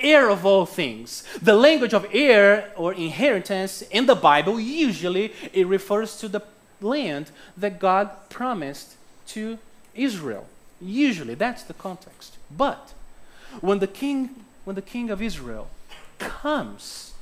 heir 0.00 0.28
of 0.28 0.44
all 0.44 0.66
things? 0.66 1.24
The 1.40 1.54
language 1.54 1.92
of 1.92 2.06
heir 2.12 2.72
or 2.76 2.92
inheritance 2.92 3.82
in 3.82 4.06
the 4.06 4.14
Bible, 4.14 4.60
usually 4.60 5.32
it 5.52 5.66
refers 5.66 6.16
to 6.18 6.28
the 6.28 6.42
land 6.80 7.30
that 7.56 7.78
God 7.78 8.10
promised 8.28 8.96
to 9.28 9.58
Israel. 9.94 10.46
Usually, 10.80 11.34
that's 11.34 11.62
the 11.62 11.74
context. 11.74 12.36
But 12.50 12.92
when 13.60 13.78
the 13.78 13.86
king, 13.86 14.44
when 14.64 14.76
the 14.76 14.82
king 14.82 15.10
of 15.10 15.22
Israel 15.22 15.68
comes, 16.18 17.14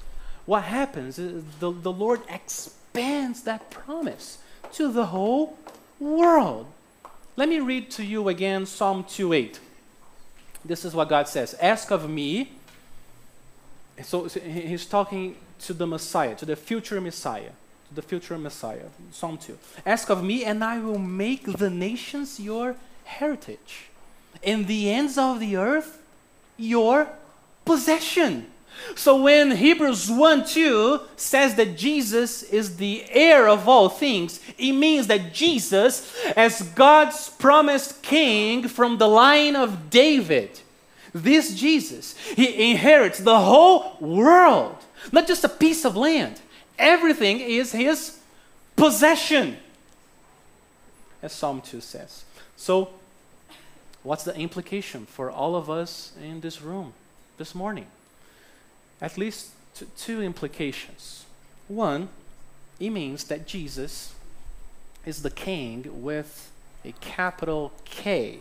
what 0.47 0.65
happens 0.65 1.19
is 1.19 1.45
the, 1.61 1.71
the 1.71 1.93
Lord 1.93 2.21
expands 2.29 3.43
that 3.43 3.71
promise 3.71 4.39
to 4.73 4.91
the 4.91 5.07
whole 5.07 5.59
world. 6.01 6.67
Let 7.37 7.49
me 7.49 7.61
read 7.61 7.91
to 7.93 8.05
you 8.05 8.29
again 8.29 8.67
Psalm 8.67 9.05
2:8. 9.05 9.59
This 10.65 10.85
is 10.85 10.95
what 10.95 11.09
God 11.09 11.29
says 11.29 11.55
Ask 11.61 11.91
of 11.91 12.09
me. 12.09 12.53
So 14.03 14.25
he's 14.25 14.87
talking 14.87 15.37
to 15.61 15.75
the 15.75 15.87
Messiah, 15.87 16.35
to 16.37 16.47
the 16.47 16.57
future 16.57 17.01
Messiah, 17.01 17.51
to 17.89 17.95
the 17.95 18.03
future 18.03 18.39
Messiah. 18.39 18.87
Psalm 19.11 19.39
2. 19.39 19.59
Ask 19.85 20.11
of 20.11 20.25
me, 20.25 20.45
and 20.45 20.65
I 20.65 20.79
will 20.79 20.99
make 20.99 21.45
the 21.59 21.71
nations 21.71 22.41
your 22.41 22.77
heritage, 23.05 23.91
and 24.43 24.67
the 24.67 24.91
ends 24.91 25.19
of 25.19 25.41
the 25.41 25.57
earth 25.57 25.99
your 26.57 27.09
possession. 27.65 28.47
So 28.95 29.23
when 29.23 29.53
Hebrews 29.53 30.11
1 30.11 30.47
2 30.47 31.01
says 31.17 31.55
that 31.57 31.77
Jesus 31.77 32.43
is 32.43 32.77
the 32.77 33.05
heir 33.11 33.49
of 33.49 33.69
all 33.69 33.89
things, 33.89 34.41
it 34.59 34.73
means 34.73 35.07
that 35.07 35.33
Jesus, 35.33 36.17
as 36.37 36.63
God's 36.63 37.29
promised 37.29 38.03
king 38.03 38.69
from 38.69 38.99
the 38.99 39.09
line 39.09 39.57
of 39.57 39.91
David, 39.91 40.61
this 41.13 41.55
Jesus, 41.55 42.17
he 42.35 42.71
inherits 42.71 43.19
the 43.19 43.39
whole 43.39 43.97
world, 44.01 44.77
not 45.13 45.27
just 45.27 45.45
a 45.45 45.49
piece 45.49 45.85
of 45.85 45.97
land. 45.97 46.41
Everything 46.79 47.41
is 47.41 47.73
his 47.73 48.19
possession, 48.77 49.57
as 51.23 51.33
Psalm 51.33 51.61
2 51.61 51.81
says. 51.81 52.25
So, 52.57 52.91
what's 54.03 54.25
the 54.25 54.35
implication 54.37 55.07
for 55.07 55.31
all 55.31 55.55
of 55.55 55.69
us 55.69 56.13
in 56.23 56.41
this 56.41 56.63
room 56.63 56.95
this 57.37 57.55
morning? 57.55 57.87
at 59.03 59.19
least 59.19 59.51
two 59.99 60.23
implications. 60.23 61.27
One, 61.67 62.09
it 62.79 62.91
means 62.91 63.25
that 63.25 63.47
Jesus 63.47 64.15
is 65.05 65.23
the 65.23 65.31
king 65.31 66.03
with 66.03 66.51
a 66.85 66.93
capital 67.01 67.73
K, 67.85 68.39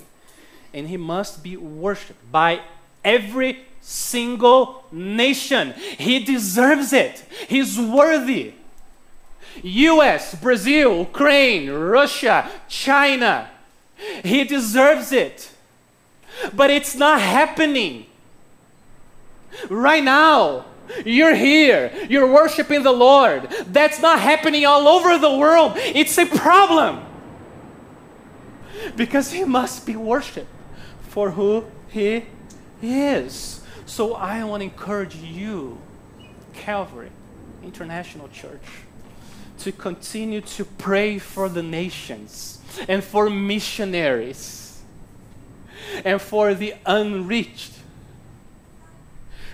and 0.73 0.87
he 0.87 0.97
must 0.97 1.43
be 1.43 1.57
worshiped 1.57 2.31
by 2.31 2.61
every 3.03 3.65
single 3.81 4.85
nation. 4.91 5.73
He 5.73 6.23
deserves 6.23 6.93
it, 6.93 7.25
he's 7.47 7.79
worthy. 7.79 8.53
US, 9.63 10.35
Brazil, 10.35 10.99
Ukraine, 10.99 11.69
Russia, 11.69 12.49
China. 12.69 13.49
He 14.23 14.45
deserves 14.45 15.11
it. 15.11 15.51
But 16.53 16.69
it's 16.69 16.95
not 16.95 17.19
happening. 17.19 18.05
Right 19.69 20.03
now, 20.03 20.65
you're 21.05 21.35
here, 21.35 21.91
you're 22.09 22.31
worshiping 22.31 22.83
the 22.83 22.91
Lord. 22.91 23.49
That's 23.67 24.01
not 24.01 24.19
happening 24.19 24.65
all 24.65 24.87
over 24.87 25.17
the 25.17 25.37
world. 25.37 25.73
It's 25.75 26.17
a 26.17 26.25
problem. 26.25 27.03
Because 28.95 29.31
He 29.31 29.43
must 29.43 29.85
be 29.85 29.95
worshiped 29.95 30.49
for 31.11 31.31
who 31.31 31.65
He 31.89 32.25
is. 32.81 33.61
So 33.85 34.15
I 34.15 34.43
want 34.43 34.61
to 34.61 34.65
encourage 34.65 35.15
you, 35.15 35.77
Calvary 36.53 37.11
International 37.63 38.27
Church, 38.29 38.63
to 39.59 39.71
continue 39.71 40.41
to 40.41 40.65
pray 40.65 41.19
for 41.19 41.47
the 41.49 41.61
nations 41.61 42.59
and 42.87 43.03
for 43.03 43.29
missionaries 43.29 44.81
and 46.03 46.19
for 46.19 46.53
the 46.53 46.73
unreached 46.85 47.73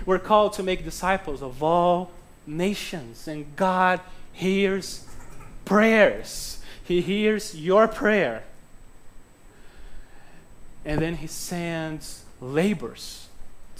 we're 0.08 0.18
called 0.18 0.54
to 0.54 0.62
make 0.62 0.84
disciples 0.84 1.42
of 1.42 1.62
all 1.62 2.12
nations, 2.46 3.28
and 3.28 3.44
God 3.56 4.00
hears 4.32 5.06
prayers. 5.66 6.62
He 6.82 7.02
hears 7.02 7.54
your 7.54 7.86
prayer. 7.88 8.44
And 10.88 11.02
then 11.02 11.16
He 11.16 11.26
sends 11.26 12.24
labors 12.40 13.28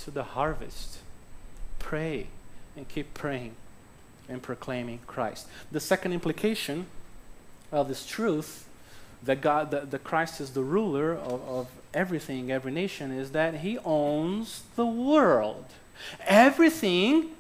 to 0.02 0.10
the 0.10 0.22
harvest. 0.22 0.98
Pray 1.78 2.26
and 2.76 2.86
keep 2.86 3.14
praying 3.14 3.54
and 4.28 4.42
proclaiming 4.42 5.00
Christ. 5.06 5.46
The 5.72 5.80
second 5.80 6.12
implication 6.12 6.84
of 7.72 7.88
this 7.88 8.04
truth 8.04 8.68
that 9.22 9.40
God, 9.40 9.70
that, 9.70 9.90
that 9.90 10.04
Christ 10.04 10.38
is 10.38 10.50
the 10.50 10.62
ruler 10.62 11.14
of, 11.14 11.42
of 11.48 11.68
everything, 11.94 12.52
every 12.52 12.72
nation, 12.72 13.10
is 13.10 13.30
that 13.30 13.54
He 13.54 13.78
owns 13.78 14.64
the 14.76 14.86
world. 14.86 15.64
Everything 16.26 17.30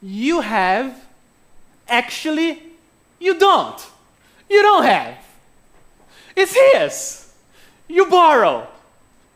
you 0.00 0.40
have, 0.40 1.04
actually, 1.88 2.62
you 3.18 3.36
don't. 3.40 3.84
You 4.48 4.62
don't 4.62 4.84
have. 4.84 5.18
It's 6.36 6.54
His. 6.54 7.23
You 7.88 8.06
borrow, 8.06 8.66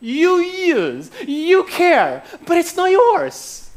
you 0.01 0.39
use, 0.39 1.11
you 1.27 1.65
care, 1.65 2.23
but 2.47 2.57
it's 2.57 2.77
not 2.77 2.91
yours. 2.91 3.71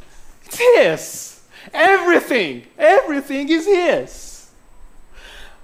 It's 0.45 0.57
His. 0.57 1.41
Everything, 1.73 2.63
everything 2.77 3.49
is 3.49 3.65
His. 3.65 4.49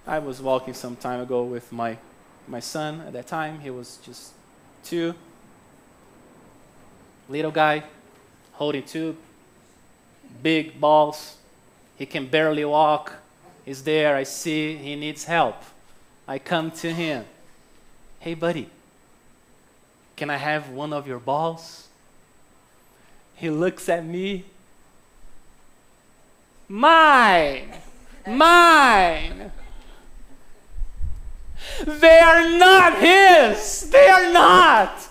I 0.05 0.19
was 0.19 0.41
walking 0.41 0.73
some 0.73 0.95
time 0.95 1.21
ago 1.21 1.43
with 1.43 1.71
my, 1.71 1.97
my 2.47 2.59
son 2.59 3.01
at 3.01 3.13
that 3.13 3.27
time. 3.27 3.59
He 3.59 3.69
was 3.69 3.97
just 3.97 4.31
two. 4.83 5.13
Little 7.27 7.51
guy, 7.51 7.83
holding 8.53 8.83
two 8.83 9.17
big 10.41 10.79
balls. 10.79 11.37
He 11.97 12.05
can 12.05 12.27
barely 12.27 12.63
walk. 12.63 13.13
He's 13.65 13.83
there. 13.83 14.15
I 14.15 14.23
see 14.23 14.77
he 14.77 14.95
needs 14.95 15.25
help. 15.25 15.61
I 16.27 16.39
come 16.39 16.71
to 16.71 16.93
him. 16.93 17.25
Hey, 18.19 18.33
buddy, 18.33 18.69
can 20.17 20.31
I 20.31 20.37
have 20.37 20.69
one 20.69 20.93
of 20.93 21.07
your 21.07 21.19
balls? 21.19 21.87
He 23.35 23.51
looks 23.51 23.87
at 23.87 24.03
me. 24.03 24.45
Mine! 26.67 27.71
Mine! 28.25 29.51
They 31.85 32.19
are 32.19 32.49
not 32.57 32.99
his! 32.99 33.89
They 33.91 34.09
are 34.09 34.33
not! 34.33 35.07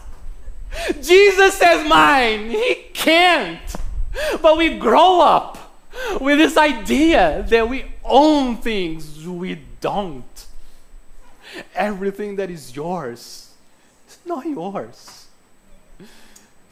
Jesus 1.00 1.54
says 1.54 1.88
mine. 1.88 2.50
He 2.50 2.74
can't. 2.92 3.76
But 4.42 4.58
we 4.58 4.76
grow 4.76 5.20
up 5.20 5.78
with 6.20 6.38
this 6.38 6.56
idea 6.56 7.46
that 7.48 7.68
we 7.68 7.84
own 8.04 8.56
things 8.56 9.24
we 9.24 9.60
don't. 9.80 10.46
Everything 11.76 12.36
that 12.36 12.50
is 12.50 12.74
yours 12.74 13.45
not 14.26 14.46
yours. 14.46 15.26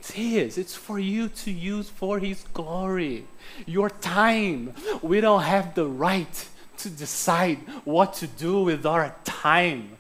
It's 0.00 0.10
His. 0.10 0.58
It's 0.58 0.74
for 0.74 0.98
you 0.98 1.28
to 1.28 1.50
use 1.50 1.88
for 1.88 2.18
His 2.18 2.44
glory. 2.52 3.24
Your 3.66 3.88
time. 3.88 4.74
We 5.00 5.20
don't 5.20 5.42
have 5.42 5.74
the 5.74 5.86
right 5.86 6.48
to 6.78 6.90
decide 6.90 7.58
what 7.84 8.14
to 8.14 8.26
do 8.26 8.62
with 8.62 8.84
our 8.84 9.14
time. 9.24 9.96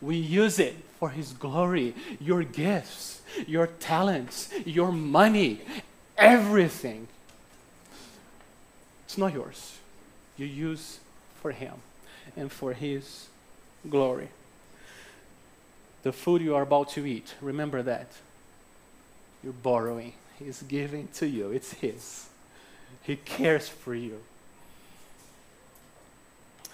We 0.00 0.16
use 0.16 0.58
it 0.58 0.76
for 1.00 1.10
His 1.10 1.32
glory. 1.32 1.94
Your 2.20 2.44
gifts, 2.44 3.22
your 3.46 3.66
talents, 3.66 4.50
your 4.64 4.92
money, 4.92 5.62
everything. 6.16 7.08
It's 9.06 9.18
not 9.18 9.34
yours. 9.34 9.78
You 10.36 10.46
use 10.46 11.00
for 11.40 11.50
Him 11.50 11.74
and 12.36 12.52
for 12.52 12.72
His 12.72 13.26
glory. 13.90 14.28
The 16.02 16.12
food 16.12 16.42
you 16.42 16.54
are 16.54 16.62
about 16.62 16.90
to 16.90 17.06
eat, 17.06 17.34
remember 17.40 17.82
that. 17.82 18.08
You're 19.42 19.52
borrowing. 19.52 20.14
He's 20.38 20.62
giving 20.62 21.08
to 21.14 21.26
you. 21.26 21.50
It's 21.50 21.72
His. 21.74 22.28
He 23.02 23.16
cares 23.16 23.68
for 23.68 23.94
you. 23.94 24.20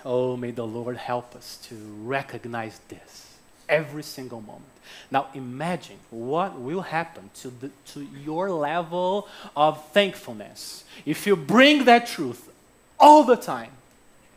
Oh, 0.05 0.37
may 0.37 0.53
the 0.53 0.67
Lord 0.67 0.97
help 0.97 1.35
us 1.35 1.59
to 1.69 1.75
recognize 2.03 2.81
this 2.89 3.35
every 3.69 4.03
single 4.03 4.41
moment. 4.41 4.65
Now, 5.11 5.27
imagine 5.35 5.99
what 6.11 6.59
will 6.59 6.81
happen 6.81 7.31
to, 7.37 7.49
the, 7.49 7.71
to 7.89 8.07
your 8.25 8.51
level 8.51 9.29
of 9.57 9.85
thankfulness 9.91 10.85
if 11.05 11.27
you 11.27 11.37
bring 11.37 11.85
that 11.85 12.07
truth 12.07 12.51
all 12.99 13.25
the 13.25 13.37
time 13.37 13.73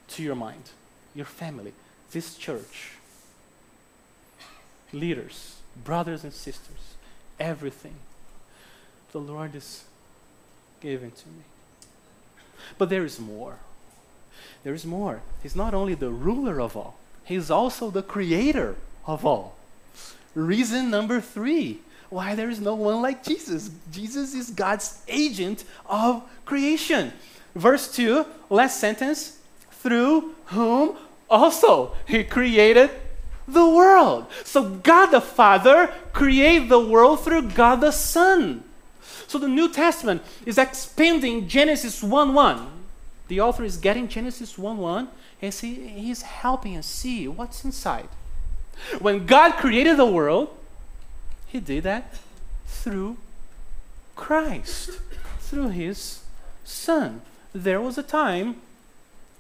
to 0.09 0.23
your 0.23 0.35
mind, 0.35 0.71
your 1.15 1.25
family, 1.25 1.73
this 2.11 2.35
church, 2.37 2.93
leaders, 4.93 5.57
brothers 5.83 6.23
and 6.23 6.33
sisters, 6.33 6.95
everything. 7.39 7.95
The 9.11 9.19
Lord 9.19 9.55
is 9.55 9.83
giving 10.79 11.11
to 11.11 11.27
me. 11.27 11.43
But 12.77 12.89
there 12.89 13.05
is 13.05 13.19
more. 13.19 13.57
There 14.63 14.73
is 14.73 14.85
more. 14.85 15.21
He's 15.43 15.55
not 15.55 15.73
only 15.73 15.95
the 15.95 16.09
ruler 16.09 16.61
of 16.61 16.77
all, 16.77 16.97
He's 17.23 17.51
also 17.51 17.89
the 17.89 18.03
creator 18.03 18.75
of 19.05 19.25
all. 19.25 19.55
Reason 20.33 20.89
number 20.89 21.21
three 21.21 21.79
why 22.11 22.35
there 22.35 22.49
is 22.49 22.59
no 22.59 22.75
one 22.75 23.01
like 23.01 23.23
Jesus. 23.23 23.71
Jesus 23.89 24.35
is 24.35 24.49
God's 24.51 25.01
agent 25.07 25.63
of 25.85 26.21
creation. 26.43 27.13
Verse 27.55 27.89
2, 27.95 28.25
last 28.49 28.81
sentence, 28.81 29.39
through 29.71 30.35
whom 30.47 30.97
also 31.29 31.95
he 32.05 32.25
created 32.25 32.89
the 33.53 33.67
world. 33.67 34.27
So 34.43 34.69
God 34.69 35.07
the 35.07 35.21
Father 35.21 35.93
created 36.13 36.69
the 36.69 36.79
world 36.79 37.23
through 37.23 37.49
God 37.49 37.81
the 37.81 37.91
Son. 37.91 38.63
So 39.27 39.37
the 39.37 39.47
New 39.47 39.71
Testament 39.71 40.21
is 40.45 40.57
expanding 40.57 41.47
Genesis 41.47 42.03
1 42.03 42.33
1. 42.33 42.67
The 43.27 43.39
author 43.39 43.63
is 43.63 43.77
getting 43.77 44.07
Genesis 44.07 44.57
1 44.57 44.77
1 44.77 45.07
and 45.41 45.53
he, 45.53 45.87
he's 45.87 46.21
helping 46.21 46.77
us 46.77 46.85
see 46.85 47.27
what's 47.27 47.63
inside. 47.65 48.09
When 48.99 49.25
God 49.25 49.53
created 49.53 49.97
the 49.97 50.05
world, 50.05 50.49
He 51.47 51.59
did 51.59 51.83
that 51.83 52.19
through 52.65 53.17
Christ, 54.15 54.99
through 55.39 55.69
His 55.69 56.23
Son. 56.63 57.21
There 57.53 57.81
was 57.81 57.97
a 57.97 58.03
time 58.03 58.57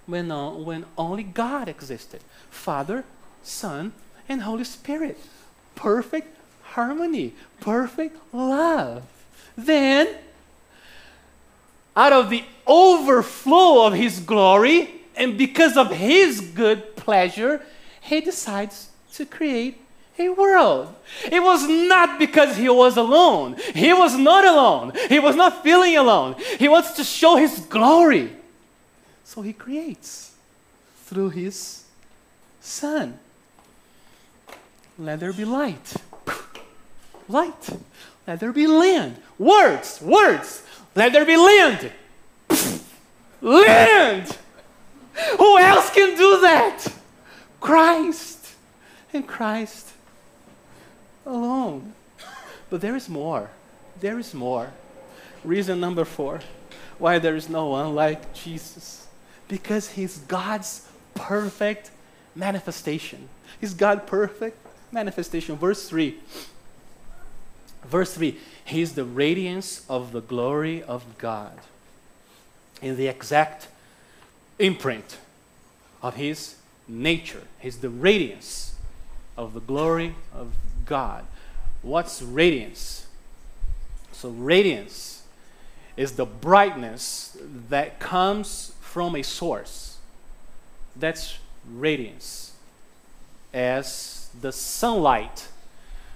when, 0.05 0.31
uh, 0.31 0.51
when 0.51 0.85
only 0.97 1.23
God 1.23 1.69
existed 1.69 2.21
Father, 2.49 3.03
Son, 3.43 3.93
and 4.27 4.41
Holy 4.41 4.63
Spirit. 4.63 5.17
Perfect 5.75 6.37
harmony, 6.63 7.33
perfect 7.59 8.17
love. 8.33 9.03
Then, 9.57 10.07
out 11.95 12.13
of 12.13 12.29
the 12.29 12.43
overflow 12.65 13.85
of 13.87 13.93
His 13.93 14.19
glory, 14.19 14.89
and 15.15 15.37
because 15.37 15.77
of 15.77 15.91
His 15.91 16.41
good 16.41 16.95
pleasure, 16.95 17.61
He 18.01 18.21
decides 18.21 18.89
to 19.13 19.25
create 19.25 19.77
a 20.17 20.29
world. 20.29 20.93
It 21.31 21.41
was 21.41 21.67
not 21.67 22.19
because 22.19 22.57
he 22.57 22.69
was 22.69 22.97
alone. 22.97 23.57
He 23.73 23.93
was 23.93 24.17
not 24.17 24.45
alone. 24.45 24.93
He 25.09 25.19
was 25.19 25.35
not 25.35 25.63
feeling 25.63 25.97
alone. 25.97 26.35
He 26.59 26.67
wants 26.67 26.91
to 26.93 27.03
show 27.03 27.35
his 27.35 27.59
glory. 27.59 28.35
So 29.23 29.41
he 29.41 29.53
creates 29.53 30.33
through 31.05 31.29
his 31.31 31.83
son. 32.59 33.19
Let 35.01 35.19
there 35.19 35.33
be 35.33 35.45
light. 35.45 35.95
Light. 37.27 37.69
Let 38.27 38.39
there 38.39 38.53
be 38.53 38.67
land. 38.67 39.17
Words. 39.39 39.99
Words. 39.99 40.61
Let 40.93 41.11
there 41.11 41.25
be 41.25 41.37
land. 41.37 41.91
Land. 43.41 44.37
Who 45.39 45.57
else 45.57 45.89
can 45.91 46.15
do 46.15 46.41
that? 46.41 46.85
Christ 47.59 48.53
And 49.11 49.27
Christ 49.27 49.89
alone. 51.25 51.93
But 52.69 52.81
there 52.81 52.95
is 52.95 53.09
more. 53.09 53.49
There 53.99 54.19
is 54.19 54.35
more. 54.35 54.71
Reason 55.43 55.79
number 55.79 56.05
four 56.05 56.41
why 56.99 57.17
there 57.17 57.35
is 57.35 57.49
no 57.49 57.65
one 57.69 57.95
like 57.95 58.35
Jesus. 58.35 59.07
Because 59.47 59.89
he's 59.89 60.19
God's 60.19 60.87
perfect 61.15 61.89
manifestation. 62.35 63.29
He's 63.59 63.73
God 63.73 64.05
perfect 64.05 64.57
manifestation. 64.91 65.55
Verse 65.55 65.87
3. 65.87 66.17
Verse 67.85 68.13
3 68.13 68.37
He's 68.63 68.93
the 68.93 69.05
radiance 69.05 69.85
of 69.89 70.11
the 70.11 70.21
glory 70.21 70.83
of 70.83 71.17
God 71.17 71.57
in 72.81 72.97
the 72.97 73.07
exact 73.07 73.67
imprint 74.59 75.17
of 76.01 76.15
his 76.15 76.55
nature. 76.87 77.43
He's 77.59 77.77
the 77.77 77.89
radiance 77.89 78.75
of 79.37 79.53
the 79.53 79.59
glory 79.59 80.15
of 80.33 80.53
God. 80.85 81.25
What's 81.81 82.21
radiance? 82.21 83.07
So, 84.11 84.29
radiance 84.29 85.23
is 85.97 86.13
the 86.13 86.25
brightness 86.25 87.37
that 87.69 87.99
comes 87.99 88.73
from 88.81 89.15
a 89.15 89.23
source. 89.23 89.97
That's 90.95 91.37
radiance. 91.67 92.53
As 93.53 94.20
the 94.39 94.51
sunlight 94.51 95.47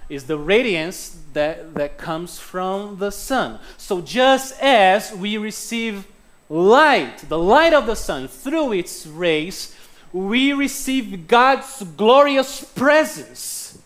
is 0.08 0.24
the 0.24 0.38
radiance 0.38 1.18
that, 1.32 1.74
that 1.74 1.98
comes 1.98 2.38
from 2.38 2.98
the 2.98 3.10
sun. 3.10 3.58
So, 3.76 4.00
just 4.00 4.60
as 4.60 5.12
we 5.12 5.36
receive 5.36 6.06
light, 6.48 7.18
the 7.28 7.38
light 7.38 7.72
of 7.72 7.86
the 7.86 7.96
sun, 7.96 8.28
through 8.28 8.72
its 8.72 9.06
rays, 9.06 9.74
we 10.12 10.52
receive 10.52 11.26
God's 11.26 11.82
glorious 11.96 12.64
presence 12.64 13.78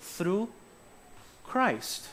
through 0.00 0.48
Christ, 1.44 2.08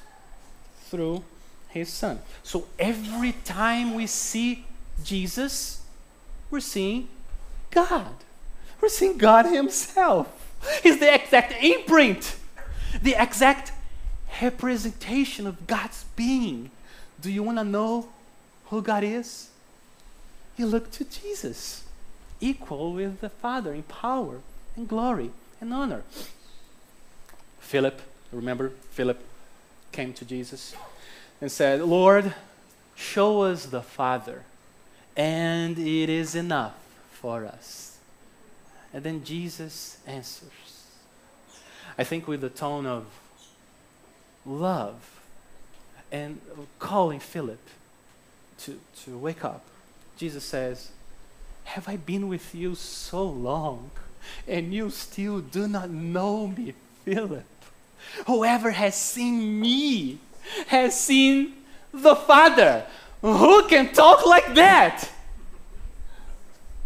through 0.86 1.24
His 1.70 1.90
Son. 1.90 2.20
So 2.44 2.68
every 2.78 3.32
time 3.44 3.96
we 3.96 4.06
see 4.08 4.66
Jesus, 5.04 5.82
we're 6.52 6.60
seeing 6.60 7.08
God. 7.72 8.14
We're 8.80 8.90
seeing 8.90 9.18
God 9.18 9.48
Himself. 9.48 10.44
He's 10.84 10.99
the 10.99 11.13
exact 11.13 11.54
imprint, 11.62 12.36
the 13.01 13.15
exact 13.21 13.71
representation 14.41 15.47
of 15.47 15.67
God's 15.67 16.06
being. 16.15 16.71
Do 17.21 17.32
you 17.32 17.43
want 17.43 17.58
to 17.58 17.63
know 17.63 18.10
who 18.65 18.82
God 18.82 19.04
is? 19.04 19.49
You 20.58 20.65
look 20.65 20.91
to 20.91 21.06
Jesus 21.06 21.84
equal 22.39 22.93
with 22.93 23.21
the 23.21 23.30
Father 23.30 23.73
in 23.73 23.84
power 23.84 24.41
and 24.75 24.88
glory 24.88 25.32
and 25.62 25.73
honor. 25.73 26.04
Philip, 27.60 28.01
remember, 28.32 28.71
Philip 28.91 29.23
came 29.91 30.13
to 30.13 30.25
Jesus 30.25 30.75
and 31.41 31.51
said, 31.51 31.82
Lord, 31.82 32.34
show 32.95 33.41
us 33.41 33.65
the 33.65 33.82
Father, 33.82 34.43
and 35.15 35.78
it 35.78 36.10
is 36.10 36.36
enough 36.36 36.75
for 37.12 37.45
us. 37.45 37.94
And 38.95 39.03
then 39.03 39.25
Jesus 39.25 39.97
answers. 40.08 40.49
I 41.97 42.05
think 42.05 42.29
with 42.29 42.39
the 42.39 42.49
tone 42.49 42.86
of 42.86 43.05
love 44.45 45.19
and 46.13 46.39
calling 46.79 47.19
Philip 47.19 47.60
to, 48.60 48.79
to 49.03 49.17
wake 49.17 49.43
up. 49.43 49.65
Jesus 50.15 50.45
says, 50.45 50.91
Have 51.65 51.89
I 51.89 51.97
been 51.97 52.29
with 52.29 52.55
you 52.55 52.73
so 52.73 53.25
long, 53.25 53.91
and 54.47 54.73
you 54.73 54.89
still 54.91 55.41
do 55.41 55.67
not 55.67 55.89
know 55.89 56.47
me, 56.47 56.73
Philip? 57.03 57.43
Whoever 58.27 58.71
has 58.71 58.95
seen 58.95 59.60
me 59.60 60.19
has 60.67 60.97
seen 60.97 61.53
the 61.93 62.15
Father. 62.15 62.86
Who 63.21 63.67
can 63.67 63.91
talk 63.91 64.25
like 64.25 64.55
that? 64.55 65.10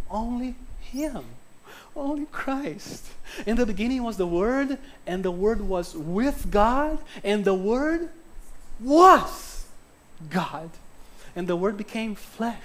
Only 0.10 0.56
Him. 0.80 1.24
Only 1.96 2.26
Christ. 2.32 3.06
In 3.46 3.56
the 3.56 3.66
beginning 3.66 4.04
was 4.04 4.18
the 4.18 4.28
Word, 4.28 4.78
and 5.06 5.24
the 5.24 5.32
Word 5.32 5.62
was 5.62 5.96
with 5.96 6.52
God, 6.52 7.00
and 7.24 7.46
the 7.46 7.54
Word 7.54 8.10
was 8.80 9.66
God. 10.30 10.70
And 11.36 11.48
the 11.48 11.56
Word 11.56 11.78
became 11.78 12.16
flesh 12.16 12.58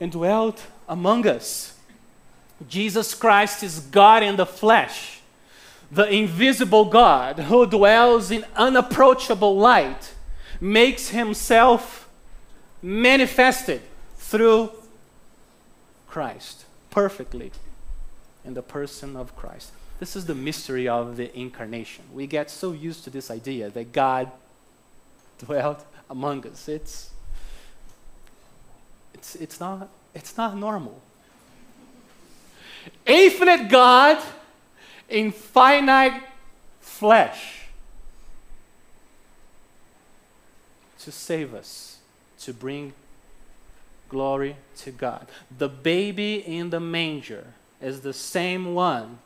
and 0.00 0.10
dwelt 0.10 0.66
among 0.88 1.26
us. 1.26 1.78
Jesus 2.68 3.14
Christ 3.14 3.62
is 3.62 3.80
God 3.80 4.22
in 4.22 4.36
the 4.36 4.46
flesh, 4.46 5.20
the 5.90 6.08
invisible 6.08 6.84
God 6.84 7.38
who 7.38 7.66
dwells 7.66 8.30
in 8.30 8.44
unapproachable 8.56 9.56
light, 9.56 10.14
makes 10.60 11.08
himself 11.08 12.08
manifested 12.82 13.82
through 14.16 14.70
Christ 16.08 16.64
perfectly 16.90 17.50
in 18.44 18.54
the 18.54 18.62
person 18.62 19.16
of 19.16 19.34
Christ. 19.36 19.72
This 20.00 20.16
is 20.16 20.26
the 20.26 20.34
mystery 20.34 20.88
of 20.88 21.16
the 21.16 21.36
incarnation. 21.38 22.04
We 22.12 22.26
get 22.26 22.50
so 22.50 22.72
used 22.72 23.04
to 23.04 23.10
this 23.10 23.30
idea 23.30 23.70
that 23.70 23.92
God 23.92 24.30
dwelt 25.38 25.84
among 26.10 26.46
us. 26.46 26.68
It's, 26.68 27.10
it's, 29.14 29.36
it's, 29.36 29.60
not, 29.60 29.88
it's 30.14 30.36
not 30.36 30.56
normal. 30.56 31.00
Infinite 33.06 33.68
God 33.68 34.22
in 35.08 35.30
finite 35.30 36.22
flesh 36.80 37.66
to 41.00 41.12
save 41.12 41.54
us, 41.54 41.98
to 42.40 42.52
bring 42.52 42.92
glory 44.08 44.56
to 44.78 44.90
God. 44.90 45.26
The 45.56 45.68
baby 45.68 46.36
in 46.36 46.70
the 46.70 46.80
manger 46.80 47.54
is 47.82 48.00
the 48.00 48.12
same 48.12 48.74
one 48.74 49.18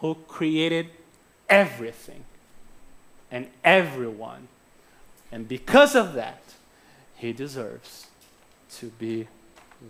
who 0.00 0.14
created 0.28 0.88
everything 1.48 2.24
and 3.30 3.48
everyone. 3.64 4.48
And 5.32 5.48
because 5.48 5.94
of 5.94 6.14
that, 6.14 6.42
he 7.16 7.32
deserves 7.32 8.06
to 8.76 8.86
be 8.86 9.26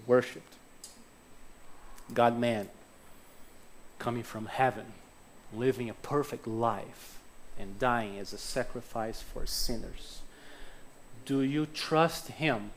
worshiped. 0.07 0.55
God 2.13 2.39
man 2.39 2.69
coming 3.99 4.23
from 4.23 4.47
heaven, 4.47 4.87
living 5.53 5.91
a 5.91 5.95
perfect 5.95 6.47
life, 6.47 7.19
and 7.59 7.79
dying 7.79 8.19
as 8.19 8.33
a 8.33 8.39
sacrifice 8.39 9.23
for 9.23 9.47
sinners. 9.47 10.21
Do 11.25 11.41
you 11.41 11.67
trust 11.67 12.29
him? 12.29 12.71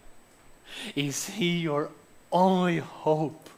Is 0.96 1.30
he 1.30 1.60
your 1.60 1.90
only 2.32 2.80
hope? 2.80 3.50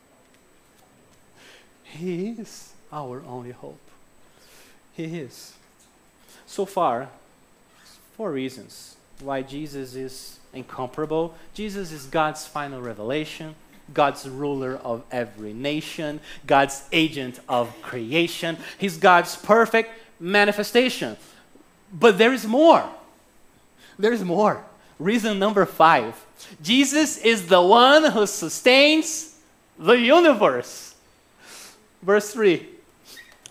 He 1.91 2.29
is 2.29 2.73
our 2.91 3.21
only 3.27 3.51
hope. 3.51 3.79
He 4.93 5.03
is. 5.03 5.53
So 6.45 6.65
far, 6.65 7.09
four 8.15 8.31
reasons 8.31 8.95
why 9.19 9.41
Jesus 9.41 9.95
is 9.95 10.39
incomparable. 10.53 11.35
Jesus 11.53 11.91
is 11.91 12.05
God's 12.05 12.47
final 12.47 12.81
revelation, 12.81 13.55
God's 13.93 14.27
ruler 14.27 14.75
of 14.77 15.03
every 15.11 15.53
nation, 15.53 16.19
God's 16.47 16.83
agent 16.91 17.39
of 17.47 17.81
creation. 17.81 18.57
He's 18.77 18.97
God's 18.97 19.35
perfect 19.35 19.91
manifestation. 20.19 21.17
But 21.93 22.17
there 22.17 22.33
is 22.33 22.45
more. 22.45 22.89
There 23.99 24.13
is 24.13 24.23
more. 24.23 24.63
Reason 24.97 25.37
number 25.39 25.65
five 25.65 26.25
Jesus 26.61 27.17
is 27.17 27.47
the 27.47 27.61
one 27.61 28.11
who 28.11 28.25
sustains 28.25 29.35
the 29.77 29.93
universe. 29.93 30.90
Verse 32.01 32.33
3, 32.33 32.67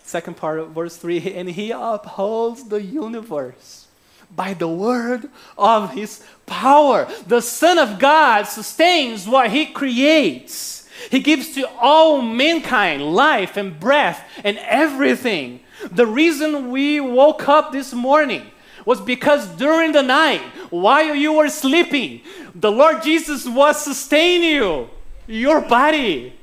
second 0.03 0.35
part 0.35 0.59
of 0.59 0.71
verse 0.71 0.97
3 0.97 1.33
and 1.35 1.49
he 1.49 1.71
upholds 1.71 2.65
the 2.65 2.81
universe 2.81 3.87
by 4.35 4.53
the 4.53 4.67
word 4.67 5.29
of 5.57 5.91
his 5.91 6.23
power. 6.45 7.07
The 7.27 7.41
Son 7.41 7.77
of 7.77 7.99
God 7.99 8.43
sustains 8.43 9.27
what 9.27 9.51
he 9.51 9.65
creates. 9.65 10.87
He 11.09 11.19
gives 11.19 11.53
to 11.55 11.69
all 11.79 12.21
mankind 12.21 13.03
life 13.13 13.57
and 13.57 13.79
breath 13.79 14.23
and 14.43 14.57
everything. 14.59 15.61
The 15.91 16.05
reason 16.05 16.71
we 16.71 16.99
woke 16.99 17.47
up 17.47 17.71
this 17.71 17.93
morning 17.93 18.51
was 18.85 19.01
because 19.01 19.47
during 19.47 19.91
the 19.91 20.03
night, 20.03 20.41
while 20.69 21.15
you 21.15 21.33
were 21.33 21.49
sleeping, 21.49 22.21
the 22.53 22.71
Lord 22.71 23.03
Jesus 23.03 23.47
was 23.47 23.83
sustaining 23.83 24.51
you, 24.51 24.89
your 25.27 25.61
body. 25.61 26.33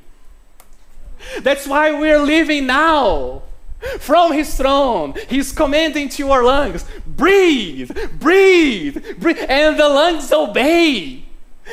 That's 1.40 1.66
why 1.66 1.92
we're 1.92 2.22
living 2.22 2.66
now. 2.66 3.42
From 4.00 4.32
his 4.32 4.56
throne, 4.56 5.14
he's 5.28 5.52
commanding 5.52 6.08
to 6.10 6.32
our 6.32 6.42
lungs 6.42 6.84
breathe, 7.06 7.90
breathe, 8.18 9.20
breathe. 9.20 9.38
And 9.48 9.78
the 9.78 9.88
lungs 9.88 10.32
obey. 10.32 11.24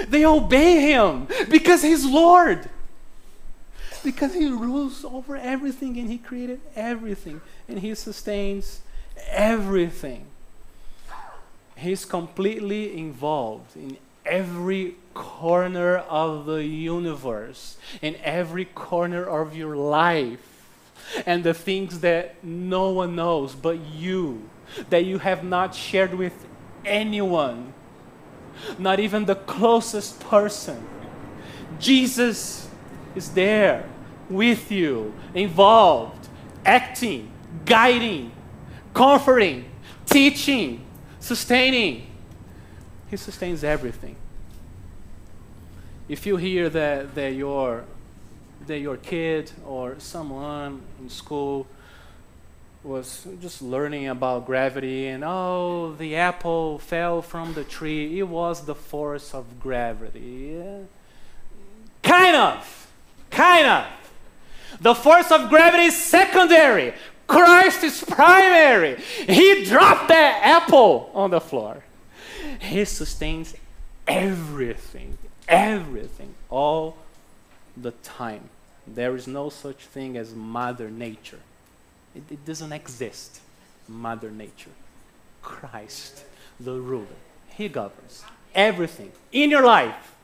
They 0.07 0.25
obey 0.25 0.81
him 0.81 1.27
because 1.49 1.81
he's 1.81 2.05
Lord. 2.05 2.69
Because 4.03 4.35
he 4.35 4.47
rules 4.47 5.03
over 5.03 5.35
everything 5.35 5.97
and 5.97 6.09
he 6.09 6.19
created 6.19 6.61
everything 6.75 7.41
and 7.67 7.79
he 7.79 7.95
sustains 7.95 8.81
everything. 9.29 10.25
He's 11.75 12.05
completely 12.05 12.97
involved 12.97 13.75
in 13.75 13.97
every 14.25 14.95
corner 15.15 15.97
of 15.97 16.45
the 16.45 16.63
universe, 16.63 17.77
in 18.03 18.15
every 18.17 18.65
corner 18.65 19.23
of 19.25 19.55
your 19.55 19.75
life, 19.75 20.67
and 21.25 21.43
the 21.43 21.53
things 21.53 22.01
that 22.01 22.43
no 22.43 22.91
one 22.91 23.15
knows 23.15 23.55
but 23.55 23.79
you, 23.79 24.47
that 24.89 25.05
you 25.05 25.17
have 25.17 25.43
not 25.43 25.73
shared 25.73 26.13
with 26.13 26.45
anyone, 26.85 27.73
not 28.77 28.99
even 28.99 29.25
the 29.25 29.35
closest 29.35 30.19
person. 30.19 30.85
Jesus 31.79 32.69
is 33.15 33.31
there 33.31 33.89
with 34.29 34.71
you, 34.71 35.13
involved, 35.33 36.27
acting, 36.65 37.31
guiding, 37.65 38.31
comforting, 38.93 39.65
teaching, 40.05 40.85
sustaining. 41.19 42.07
He 43.09 43.17
sustains 43.17 43.63
everything. 43.63 44.15
If 46.07 46.25
you 46.25 46.37
hear 46.37 46.69
that, 46.69 47.15
that, 47.15 47.33
your, 47.33 47.85
that 48.67 48.79
your 48.79 48.97
kid 48.97 49.51
or 49.65 49.95
someone 49.99 50.81
in 50.99 51.09
school 51.09 51.67
was 52.83 53.25
just 53.41 53.63
learning 53.63 54.07
about 54.07 54.45
gravity 54.45 55.07
and 55.07 55.23
oh, 55.25 55.95
the 55.97 56.15
apple 56.15 56.77
fell 56.77 57.23
from 57.23 57.55
the 57.55 57.63
tree, 57.63 58.19
it 58.19 58.27
was 58.27 58.65
the 58.65 58.75
force 58.75 59.33
of 59.33 59.59
gravity. 59.59 60.53
Yeah. 60.53 60.79
Kind 62.03 62.35
of. 62.35 62.91
Kind 63.31 63.65
of. 63.65 63.87
The 64.79 64.93
force 64.93 65.31
of 65.31 65.49
gravity 65.49 65.85
is 65.85 65.97
secondary. 65.97 66.93
Christ 67.27 67.83
is 67.83 68.03
primary. 68.03 68.97
He 69.27 69.65
dropped 69.65 70.09
that 70.09 70.41
apple 70.43 71.09
on 71.13 71.31
the 71.31 71.41
floor. 71.41 71.83
He 72.59 72.85
sustains 72.85 73.55
everything, 74.07 75.17
everything, 75.47 76.33
all 76.49 76.97
the 77.75 77.91
time. 77.91 78.49
There 78.87 79.15
is 79.15 79.27
no 79.27 79.49
such 79.49 79.77
thing 79.77 80.17
as 80.17 80.33
Mother 80.33 80.89
Nature. 80.89 81.39
It, 82.15 82.23
it 82.29 82.45
doesn't 82.45 82.71
exist, 82.71 83.41
Mother 83.87 84.31
Nature. 84.31 84.71
Christ, 85.41 86.23
the 86.59 86.73
ruler, 86.73 87.05
He 87.49 87.69
governs 87.69 88.23
everything 88.53 89.11
in 89.31 89.49
your 89.51 89.65
life 89.65 90.15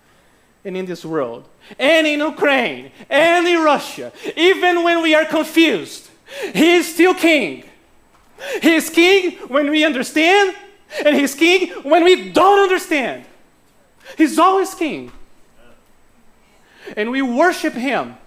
and 0.63 0.77
in 0.77 0.85
this 0.85 1.03
world, 1.03 1.43
and 1.79 2.05
in 2.05 2.19
Ukraine, 2.19 2.91
and 3.09 3.47
in 3.47 3.63
Russia, 3.63 4.11
even 4.37 4.83
when 4.83 5.01
we 5.01 5.15
are 5.15 5.25
confused 5.25 6.11
he 6.53 6.75
is 6.75 6.93
still 6.93 7.13
king. 7.13 7.63
He 8.61 8.75
is 8.75 8.89
king 8.89 9.33
when 9.47 9.69
we 9.69 9.83
understand, 9.83 10.55
and 11.05 11.15
he's 11.15 11.35
king 11.35 11.69
when 11.83 12.03
we 12.03 12.31
don't 12.31 12.59
understand. 12.59 13.25
He's 14.17 14.37
always 14.39 14.73
king. 14.73 15.11
And 16.97 17.11
we 17.11 17.21
worship 17.21 17.73
him 17.73 18.17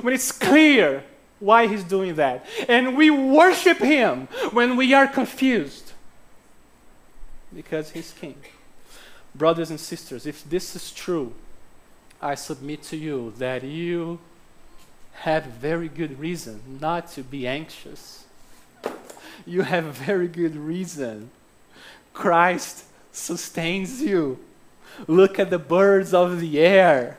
when 0.00 0.14
it's 0.14 0.32
clear 0.32 1.04
why 1.42 1.66
He's 1.66 1.84
doing 1.84 2.14
that. 2.14 2.46
And 2.68 2.96
we 2.96 3.10
worship 3.10 3.78
Him 3.78 4.28
when 4.52 4.76
we 4.76 4.94
are 4.94 5.06
confused 5.06 5.92
because 7.54 7.90
He's 7.90 8.12
King. 8.12 8.36
Brothers 9.34 9.70
and 9.70 9.80
sisters, 9.80 10.26
if 10.26 10.48
this 10.48 10.76
is 10.76 10.92
true, 10.92 11.34
I 12.20 12.36
submit 12.36 12.82
to 12.84 12.96
you 12.96 13.34
that 13.38 13.64
you 13.64 14.20
have 15.14 15.44
very 15.44 15.88
good 15.88 16.18
reason 16.18 16.78
not 16.80 17.10
to 17.12 17.22
be 17.22 17.46
anxious. 17.46 18.24
You 19.44 19.62
have 19.62 19.84
very 19.84 20.28
good 20.28 20.54
reason. 20.54 21.30
Christ 22.12 22.84
sustains 23.10 24.00
you. 24.00 24.38
Look 25.06 25.38
at 25.38 25.50
the 25.50 25.58
birds 25.58 26.14
of 26.14 26.40
the 26.40 26.58
air. 26.60 27.18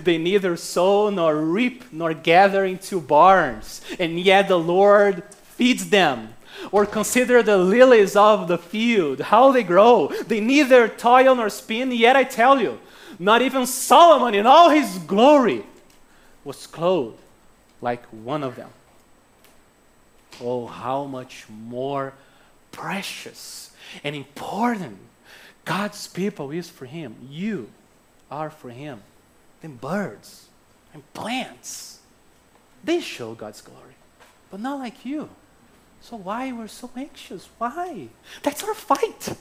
They 0.00 0.18
neither 0.18 0.56
sow 0.56 1.10
nor 1.10 1.36
reap 1.36 1.84
nor 1.92 2.14
gather 2.14 2.64
into 2.64 3.00
barns, 3.00 3.80
and 3.98 4.18
yet 4.18 4.48
the 4.48 4.58
Lord 4.58 5.22
feeds 5.34 5.90
them. 5.90 6.34
Or 6.70 6.86
consider 6.86 7.42
the 7.42 7.58
lilies 7.58 8.16
of 8.16 8.48
the 8.48 8.58
field, 8.58 9.20
how 9.20 9.52
they 9.52 9.64
grow. 9.64 10.12
They 10.26 10.40
neither 10.40 10.88
toil 10.88 11.34
nor 11.34 11.50
spin, 11.50 11.90
yet 11.90 12.16
I 12.16 12.24
tell 12.24 12.60
you, 12.60 12.78
not 13.18 13.42
even 13.42 13.66
Solomon 13.66 14.34
in 14.34 14.46
all 14.46 14.70
his 14.70 14.98
glory 14.98 15.64
was 16.44 16.66
clothed 16.66 17.18
like 17.80 18.04
one 18.06 18.42
of 18.42 18.56
them. 18.56 18.70
Oh, 20.40 20.66
how 20.66 21.04
much 21.04 21.46
more 21.48 22.14
precious 22.72 23.70
and 24.02 24.16
important 24.16 24.98
God's 25.64 26.06
people 26.06 26.50
is 26.50 26.68
for 26.68 26.86
Him. 26.86 27.16
You 27.28 27.70
are 28.30 28.50
for 28.50 28.70
Him. 28.70 29.02
Than 29.60 29.76
birds 29.76 30.48
and 30.92 31.02
plants. 31.14 32.00
They 32.84 33.00
show 33.00 33.34
God's 33.34 33.62
glory, 33.62 33.94
but 34.50 34.60
not 34.60 34.78
like 34.78 35.06
you. 35.06 35.30
So 36.02 36.16
why 36.16 36.52
we're 36.52 36.68
so 36.68 36.90
anxious? 36.94 37.48
Why? 37.56 38.08
That's 38.42 38.62
our 38.62 38.74
fight. 38.74 39.36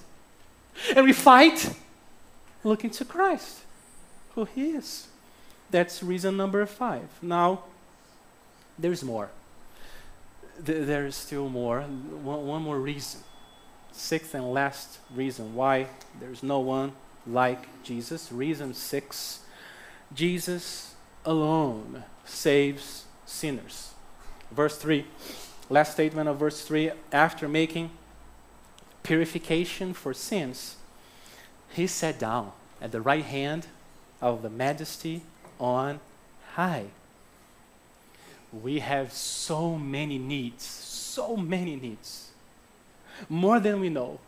And 0.95 1.05
we 1.05 1.12
fight 1.12 1.75
looking 2.63 2.89
to 2.91 3.03
Christ, 3.03 3.59
who 4.33 4.45
He 4.45 4.69
is. 4.71 5.07
That's 5.69 6.01
reason 6.01 6.38
number 6.38 6.65
five. 6.65 7.09
Now, 7.21 7.63
there's 8.79 9.03
more. 9.03 9.29
There 10.57 11.05
is 11.05 11.15
still 11.15 11.49
more. 11.49 11.81
One 11.81 12.62
more 12.62 12.79
reason. 12.79 13.21
Sixth 13.93 14.34
and 14.34 14.51
last 14.53 14.99
reason 15.13 15.56
why 15.56 15.88
there's 16.19 16.43
no 16.43 16.60
one 16.60 16.93
like 17.25 17.84
Jesus. 17.84 18.32
Reason 18.32 18.73
six 18.73 19.39
Jesus 20.13 20.95
alone 21.25 22.03
saves 22.25 23.06
sinners. 23.25 23.91
Verse 24.51 24.77
3, 24.77 25.06
last 25.69 25.93
statement 25.93 26.29
of 26.29 26.38
verse 26.38 26.62
3 26.62 26.91
after 27.12 27.47
making 27.47 27.91
purification 29.01 29.93
for 29.93 30.13
sins, 30.13 30.75
he 31.71 31.88
sat 31.88 32.19
down 32.19 32.51
at 32.82 32.91
the 32.91 33.01
right 33.01 33.25
hand 33.25 33.67
of 34.21 34.41
the 34.41 34.49
majesty 34.49 35.21
on 35.60 35.99
high. 36.53 36.86
We 38.51 38.79
have 38.79 39.12
so 39.12 39.75
many 39.75 40.19
needs, 40.19 40.63
so 40.63 41.36
many 41.36 41.75
needs, 41.75 42.29
more 43.30 43.60
than 43.60 43.80
we 43.80 43.89
know. 43.89 44.19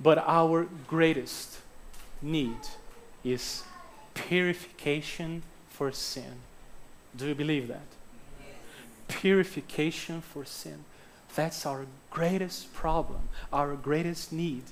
But 0.00 0.18
our 0.18 0.66
greatest 0.86 1.58
need 2.20 2.56
is 3.22 3.62
purification 4.14 5.42
for 5.68 5.92
sin. 5.92 6.40
Do 7.16 7.28
you 7.28 7.34
believe 7.34 7.68
that? 7.68 7.86
Purification 9.08 10.20
for 10.20 10.44
sin. 10.44 10.84
That's 11.34 11.66
our 11.66 11.86
greatest 12.10 12.72
problem, 12.74 13.28
our 13.52 13.74
greatest 13.74 14.32
need. 14.32 14.62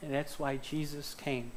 And 0.00 0.12
that's 0.12 0.38
why 0.38 0.56
Jesus 0.56 1.14
came. 1.14 1.52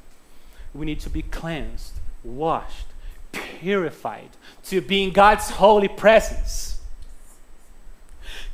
We 0.74 0.86
need 0.86 1.00
to 1.00 1.10
be 1.10 1.22
cleansed, 1.22 1.94
washed, 2.22 2.86
purified 3.32 4.30
to 4.64 4.80
be 4.80 5.04
in 5.04 5.12
God's 5.12 5.50
holy 5.50 5.88
presence. 5.88 6.80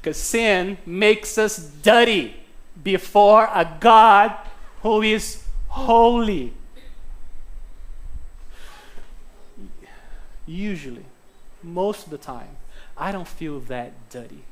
Because 0.01 0.17
sin 0.17 0.79
makes 0.85 1.39
us 1.39 1.59
dirty 1.83 2.37
before 2.83 3.45
a 3.53 3.77
God 3.81 4.35
who 4.83 5.03
is 5.03 5.43
holy. 5.69 6.55
usually, 10.47 11.05
most 11.63 12.05
of 12.05 12.11
the 12.11 12.19
time, 12.19 12.57
I 12.97 13.13
don't 13.13 13.29
feel 13.29 13.61
that 13.61 13.93
dirty. 14.11 14.45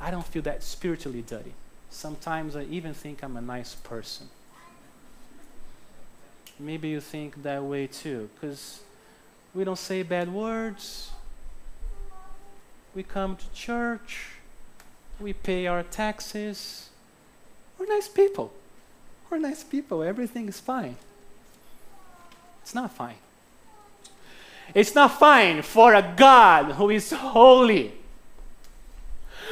I 0.00 0.10
don't 0.10 0.26
feel 0.26 0.42
that 0.42 0.62
spiritually 0.62 1.22
dirty. 1.22 1.54
Sometimes 1.90 2.56
I 2.56 2.64
even 2.64 2.94
think 2.94 3.22
I'm 3.22 3.36
a 3.36 3.40
nice 3.40 3.74
person. 3.74 4.28
Maybe 6.58 6.88
you 6.88 7.00
think 7.00 7.42
that 7.42 7.62
way 7.62 7.86
too, 7.86 8.30
because 8.34 8.80
we 9.54 9.64
don't 9.64 9.78
say 9.78 10.02
bad 10.02 10.32
words. 10.32 11.10
We 12.94 13.02
come 13.02 13.36
to 13.36 13.52
church. 13.52 14.28
We 15.20 15.32
pay 15.32 15.66
our 15.66 15.82
taxes. 15.82 16.90
We're 17.78 17.86
nice 17.86 18.08
people. 18.08 18.52
We're 19.30 19.38
nice 19.38 19.64
people. 19.64 20.02
Everything 20.02 20.48
is 20.48 20.60
fine. 20.60 20.96
It's 22.62 22.74
not 22.74 22.92
fine. 22.92 23.16
It's 24.74 24.94
not 24.94 25.18
fine 25.18 25.62
for 25.62 25.94
a 25.94 26.14
God 26.16 26.72
who 26.72 26.90
is 26.90 27.12
holy, 27.12 27.92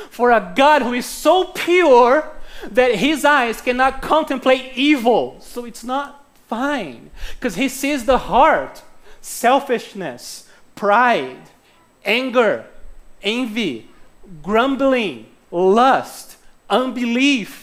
for 0.09 0.31
a 0.31 0.53
God 0.57 0.83
who 0.83 0.95
is 0.95 1.07
so 1.07 1.45
pure 1.45 2.31
that 2.71 2.95
his 2.95 3.25
eyes 3.25 3.61
cannot 3.61 4.01
contemplate 4.01 4.73
evil. 4.75 5.37
So 5.41 5.65
it's 5.65 5.85
not 5.85 6.25
fine 6.49 7.11
because 7.35 7.57
he 7.57 7.69
sees 7.69 8.05
the 8.05 8.19
heart, 8.19 8.83
selfishness, 9.21 10.49
pride, 10.75 11.51
anger, 12.05 12.67
envy, 13.23 13.89
grumbling, 14.43 15.27
lust, 15.51 16.37
unbelief, 16.71 17.62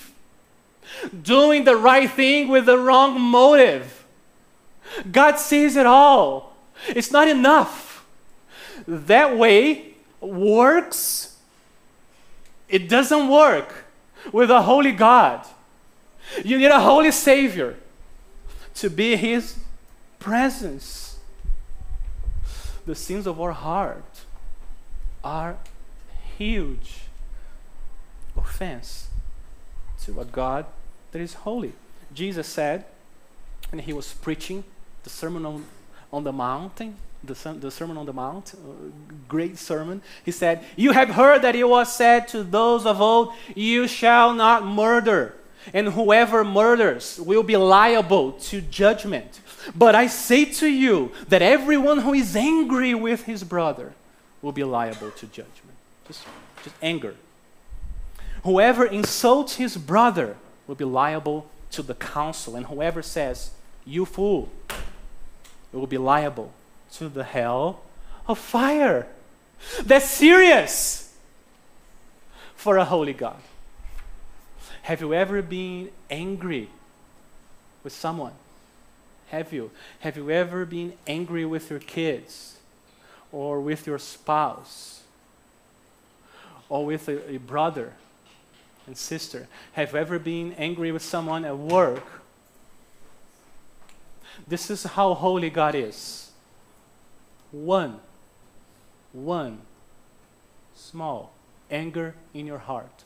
doing 1.21 1.63
the 1.63 1.75
right 1.75 2.09
thing 2.09 2.47
with 2.47 2.65
the 2.65 2.77
wrong 2.77 3.19
motive. 3.19 4.05
God 5.11 5.37
sees 5.37 5.75
it 5.75 5.85
all. 5.85 6.55
It's 6.87 7.11
not 7.11 7.27
enough. 7.27 8.05
That 8.87 9.37
way 9.37 9.93
works, 10.21 11.37
it 12.67 12.89
doesn't 12.89 13.29
work 13.29 13.85
with 14.31 14.51
a 14.51 14.63
holy 14.63 14.91
God. 14.91 15.45
You 16.43 16.57
need 16.57 16.71
a 16.71 16.79
holy 16.79 17.11
Savior 17.11 17.77
to 18.75 18.89
be 18.89 19.15
His 19.15 19.59
presence. 20.19 21.19
The 22.85 22.95
sins 22.95 23.27
of 23.27 23.39
our 23.39 23.51
heart 23.51 24.21
are 25.23 25.57
huge 26.37 27.01
offense 28.35 29.09
to 30.03 30.19
a 30.21 30.25
God 30.25 30.65
that 31.11 31.19
is 31.19 31.33
holy. 31.33 31.73
Jesus 32.13 32.47
said, 32.47 32.85
and 33.71 33.81
he 33.81 33.93
was 33.93 34.13
preaching 34.13 34.63
the 35.03 35.09
Sermon 35.09 35.45
on 35.45 35.65
on 36.11 36.23
the 36.23 36.31
mountain, 36.31 36.95
the, 37.23 37.33
the 37.59 37.71
Sermon 37.71 37.97
on 37.97 38.05
the 38.05 38.13
Mount, 38.13 38.53
uh, 38.55 38.89
great 39.27 39.57
sermon. 39.57 40.01
He 40.23 40.31
said, 40.31 40.63
You 40.75 40.91
have 40.91 41.09
heard 41.09 41.41
that 41.41 41.55
it 41.55 41.67
was 41.67 41.93
said 41.93 42.27
to 42.29 42.43
those 42.43 42.85
of 42.85 43.01
old, 43.01 43.33
You 43.55 43.87
shall 43.87 44.33
not 44.33 44.65
murder, 44.65 45.35
and 45.73 45.89
whoever 45.89 46.43
murders 46.43 47.19
will 47.19 47.43
be 47.43 47.57
liable 47.57 48.33
to 48.33 48.61
judgment. 48.61 49.41
But 49.75 49.93
I 49.93 50.07
say 50.07 50.45
to 50.45 50.67
you 50.67 51.11
that 51.27 51.41
everyone 51.41 51.99
who 51.99 52.13
is 52.13 52.35
angry 52.35 52.95
with 52.95 53.23
his 53.23 53.43
brother 53.43 53.93
will 54.41 54.53
be 54.53 54.63
liable 54.63 55.11
to 55.11 55.25
judgment. 55.27 55.77
Just, 56.07 56.25
just 56.63 56.75
anger. 56.81 57.15
Whoever 58.43 58.85
insults 58.85 59.55
his 59.55 59.75
brother 59.75 60.37
will 60.69 60.75
be 60.75 60.85
liable 60.85 61.47
to 61.71 61.81
the 61.81 61.95
council, 61.95 62.55
and 62.55 62.67
whoever 62.67 63.01
says, 63.01 63.49
You 63.85 64.05
fool, 64.05 64.49
will 65.73 65.87
be 65.87 65.97
liable 65.97 66.53
to 66.93 67.09
the 67.09 67.23
hell 67.23 67.81
of 68.27 68.37
fire. 68.37 69.07
That's 69.81 70.07
serious 70.07 71.17
for 72.55 72.77
a 72.77 72.85
holy 72.85 73.13
God. 73.13 73.37
Have 74.83 75.01
you 75.01 75.11
ever 75.11 75.41
been 75.41 75.89
angry 76.07 76.69
with 77.83 77.93
someone? 77.93 78.33
Have 79.29 79.51
you? 79.51 79.71
Have 80.01 80.17
you 80.17 80.29
ever 80.29 80.65
been 80.65 80.93
angry 81.07 81.45
with 81.45 81.71
your 81.71 81.79
kids 81.79 82.57
or 83.31 83.59
with 83.59 83.87
your 83.87 83.97
spouse 83.97 85.01
or 86.69 86.85
with 86.85 87.09
a, 87.09 87.33
a 87.33 87.37
brother 87.37 87.93
and 88.89 88.97
sister? 88.97 89.47
Have 89.73 89.95
ever 89.95 90.19
been 90.19 90.53
angry 90.53 90.91
with 90.91 91.03
someone 91.03 91.45
at 91.45 91.57
work 91.57 92.03
this 94.47 94.69
is 94.69 94.83
how 94.83 95.13
holy 95.13 95.49
God 95.49 95.75
is. 95.75 96.31
One, 97.51 97.99
one, 99.11 99.59
small 100.75 101.33
anger 101.69 102.15
in 102.33 102.45
your 102.45 102.59
heart 102.59 103.03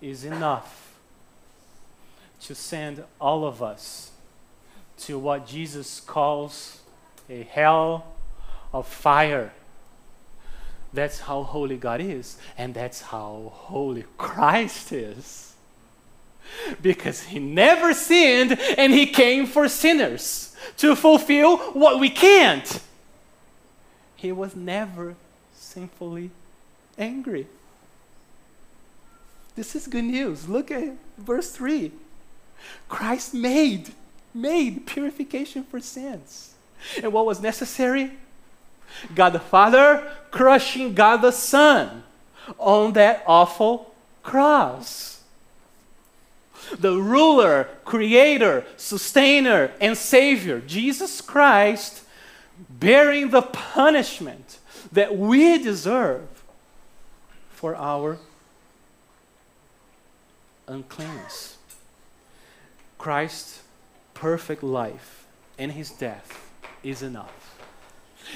is 0.00 0.24
enough 0.24 0.94
to 2.42 2.54
send 2.54 3.04
all 3.20 3.46
of 3.46 3.62
us 3.62 4.12
to 4.98 5.18
what 5.18 5.46
Jesus 5.46 6.00
calls 6.00 6.80
a 7.28 7.42
hell 7.42 8.06
of 8.72 8.86
fire. 8.86 9.52
That's 10.92 11.20
how 11.20 11.42
holy 11.42 11.76
God 11.76 12.00
is, 12.00 12.38
and 12.56 12.74
that's 12.74 13.00
how 13.00 13.52
holy 13.54 14.04
Christ 14.16 14.92
is. 14.92 15.54
Because 16.80 17.24
he 17.24 17.38
never 17.38 17.92
sinned 17.92 18.58
and 18.78 18.92
he 18.92 19.06
came 19.06 19.46
for 19.46 19.68
sinners 19.68 20.56
to 20.78 20.94
fulfill 20.94 21.58
what 21.72 21.98
we 21.98 22.08
can't. 22.08 22.80
He 24.14 24.32
was 24.32 24.54
never 24.54 25.16
sinfully 25.54 26.30
angry. 26.96 27.46
This 29.56 29.74
is 29.74 29.86
good 29.86 30.04
news. 30.04 30.48
Look 30.48 30.70
at 30.70 30.94
verse 31.18 31.50
3. 31.50 31.90
Christ 32.88 33.34
made 33.34 33.90
made 34.36 34.86
purification 34.86 35.64
for 35.64 35.80
sins. 35.80 36.54
And 37.02 37.12
what 37.12 37.26
was 37.26 37.40
necessary? 37.40 38.12
God 39.14 39.30
the 39.30 39.40
Father 39.40 40.10
crushing 40.30 40.94
God 40.94 41.18
the 41.18 41.30
Son 41.30 42.02
on 42.58 42.92
that 42.92 43.22
awful 43.26 43.94
cross. 44.22 45.22
The 46.78 46.96
ruler, 46.96 47.68
creator, 47.84 48.64
sustainer, 48.76 49.70
and 49.80 49.96
savior, 49.96 50.60
Jesus 50.60 51.20
Christ, 51.20 52.02
bearing 52.68 53.30
the 53.30 53.42
punishment 53.42 54.58
that 54.92 55.16
we 55.16 55.62
deserve 55.62 56.26
for 57.50 57.76
our 57.76 58.18
uncleanness. 60.66 61.56
Christ's 62.98 63.62
perfect 64.14 64.62
life 64.62 65.26
and 65.58 65.72
his 65.72 65.90
death 65.90 66.52
is 66.82 67.02
enough. 67.02 67.35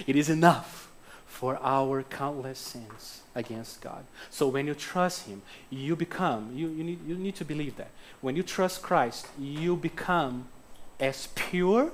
It 0.06 0.16
is 0.16 0.28
enough 0.28 0.90
for 1.26 1.58
our 1.62 2.02
countless 2.02 2.58
sins 2.58 3.22
against 3.34 3.80
God. 3.80 4.04
So 4.28 4.48
when 4.48 4.66
you 4.66 4.74
trust 4.74 5.26
him, 5.26 5.42
you 5.70 5.96
become, 5.96 6.52
you, 6.54 6.68
you, 6.68 6.84
need, 6.84 6.98
you 7.06 7.14
need 7.14 7.34
to 7.36 7.44
believe 7.44 7.76
that. 7.76 7.90
When 8.20 8.36
you 8.36 8.42
trust 8.42 8.82
Christ, 8.82 9.26
you 9.38 9.76
become 9.76 10.48
as 10.98 11.28
pure 11.34 11.92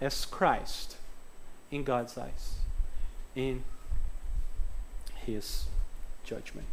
as 0.00 0.26
Christ 0.26 0.96
in 1.70 1.82
God's 1.84 2.18
eyes, 2.18 2.56
in 3.34 3.64
his 5.14 5.64
judgment. 6.24 6.66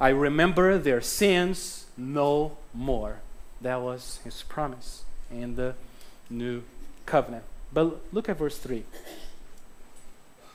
I 0.00 0.08
remember 0.08 0.78
their 0.78 1.00
sins 1.00 1.86
no 1.96 2.56
more. 2.74 3.20
That 3.60 3.80
was 3.80 4.18
his 4.24 4.42
promise 4.42 5.04
in 5.30 5.54
the 5.54 5.74
new 6.28 6.64
covenant. 7.06 7.44
But 7.72 8.00
look 8.12 8.28
at 8.28 8.36
verse 8.36 8.58
3. 8.58 8.84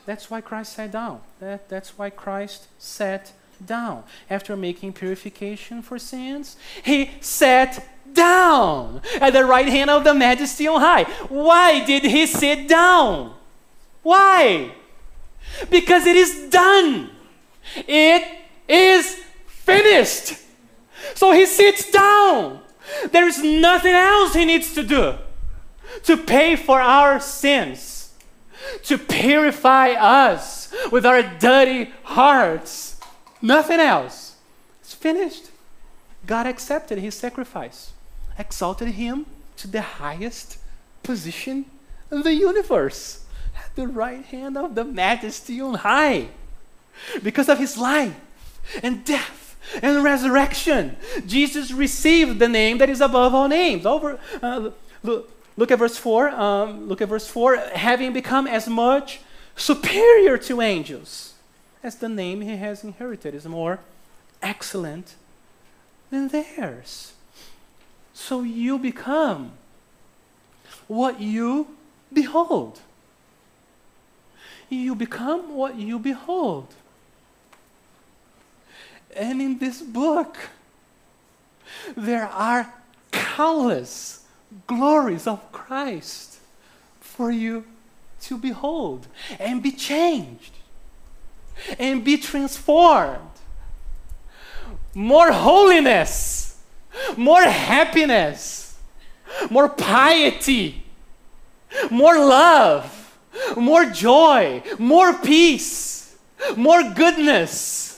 That's 0.06 0.30
why 0.30 0.40
Christ 0.40 0.74
sat 0.74 0.92
down. 0.92 1.20
That, 1.40 1.68
that's 1.68 1.98
why 1.98 2.10
Christ 2.10 2.68
sat 2.78 3.32
down. 3.64 4.04
After 4.30 4.56
making 4.56 4.94
purification 4.94 5.82
for 5.82 5.98
sins, 5.98 6.56
he 6.82 7.10
sat 7.20 7.86
down 8.14 9.02
at 9.20 9.32
the 9.32 9.44
right 9.44 9.68
hand 9.68 9.90
of 9.90 10.04
the 10.04 10.14
majesty 10.14 10.66
on 10.66 10.80
high. 10.80 11.04
Why 11.28 11.84
did 11.84 12.04
he 12.04 12.26
sit 12.26 12.68
down? 12.68 13.34
Why? 14.02 14.72
Because 15.68 16.06
it 16.06 16.16
is 16.16 16.48
done. 16.48 17.10
It 17.76 18.26
is 18.68 19.20
finished. 19.46 20.34
So 21.14 21.32
he 21.32 21.44
sits 21.44 21.90
down. 21.90 22.60
There's 23.10 23.42
nothing 23.42 23.92
else 23.92 24.34
he 24.34 24.44
needs 24.44 24.72
to 24.74 24.82
do 24.82 25.18
to 26.04 26.16
pay 26.16 26.56
for 26.56 26.80
our 26.80 27.20
sins, 27.20 28.12
to 28.84 28.98
purify 28.98 29.90
us 29.92 30.74
with 30.90 31.06
our 31.06 31.22
dirty 31.22 31.92
hearts. 32.02 33.00
Nothing 33.40 33.80
else. 33.80 34.36
It's 34.80 34.94
finished. 34.94 35.50
God 36.26 36.46
accepted 36.46 36.98
his 36.98 37.14
sacrifice, 37.14 37.92
exalted 38.38 38.88
him 38.88 39.26
to 39.56 39.68
the 39.68 39.82
highest 39.82 40.58
position 41.02 41.64
in 42.10 42.22
the 42.22 42.34
universe, 42.34 43.24
at 43.56 43.74
the 43.76 43.86
right 43.86 44.24
hand 44.24 44.56
of 44.56 44.74
the 44.74 44.84
majesty 44.84 45.60
on 45.60 45.74
high, 45.74 46.28
because 47.22 47.48
of 47.48 47.58
his 47.58 47.76
life 47.78 48.14
and 48.82 49.04
death 49.04 49.56
and 49.82 50.02
resurrection. 50.02 50.96
Jesus 51.26 51.72
received 51.72 52.38
the 52.38 52.48
name 52.48 52.78
that 52.78 52.90
is 52.90 53.00
above 53.00 53.34
all 53.34 53.48
names. 53.48 53.86
Over, 53.86 54.18
uh, 54.42 54.70
look, 55.58 55.70
at 55.70 55.78
verse 55.78 55.98
4. 55.98 56.30
Um, 56.30 56.88
look 56.88 57.02
at 57.02 57.08
verse 57.08 57.28
4. 57.28 57.56
Having 57.74 58.14
become 58.14 58.46
as 58.46 58.68
much 58.68 59.20
superior 59.56 60.38
to 60.38 60.62
angels 60.62 61.34
as 61.82 61.96
the 61.96 62.08
name 62.08 62.40
he 62.40 62.56
has 62.56 62.82
inherited 62.82 63.34
is 63.34 63.44
more 63.44 63.80
excellent 64.40 65.16
than 66.10 66.28
theirs. 66.28 67.12
So 68.14 68.42
you 68.42 68.78
become 68.78 69.52
what 70.86 71.20
you 71.20 71.76
behold. 72.12 72.80
You 74.68 74.94
become 74.94 75.54
what 75.54 75.76
you 75.76 75.98
behold. 75.98 76.74
And 79.16 79.40
in 79.40 79.58
this 79.58 79.80
book, 79.82 80.36
there 81.96 82.26
are 82.26 82.72
countless 83.10 84.24
glories 84.66 85.26
of 85.26 85.52
Christ 85.52 86.38
for 87.00 87.30
you 87.30 87.64
to 88.22 88.38
behold 88.38 89.06
and 89.38 89.62
be 89.62 89.72
changed 89.72 90.52
and 91.78 92.04
be 92.04 92.16
transformed. 92.16 93.30
More 94.94 95.32
holiness, 95.32 96.60
more 97.16 97.42
happiness, 97.42 98.78
more 99.50 99.68
piety, 99.68 100.84
more 101.90 102.16
love, 102.16 103.18
more 103.56 103.84
joy, 103.86 104.62
more 104.78 105.14
peace, 105.14 106.16
more 106.56 106.82
goodness 106.94 107.88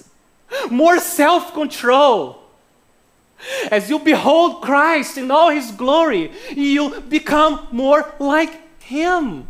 more 0.71 0.99
self 0.99 1.55
control. 1.55 2.40
As 3.71 3.89
you 3.89 3.99
behold 3.99 4.63
Christ 4.63 5.17
in 5.17 5.31
all 5.31 5.51
his 5.51 5.71
glory, 5.73 6.33
you 6.55 7.01
become 7.03 7.67
more 7.71 8.15
like 8.19 8.83
him. 8.83 9.47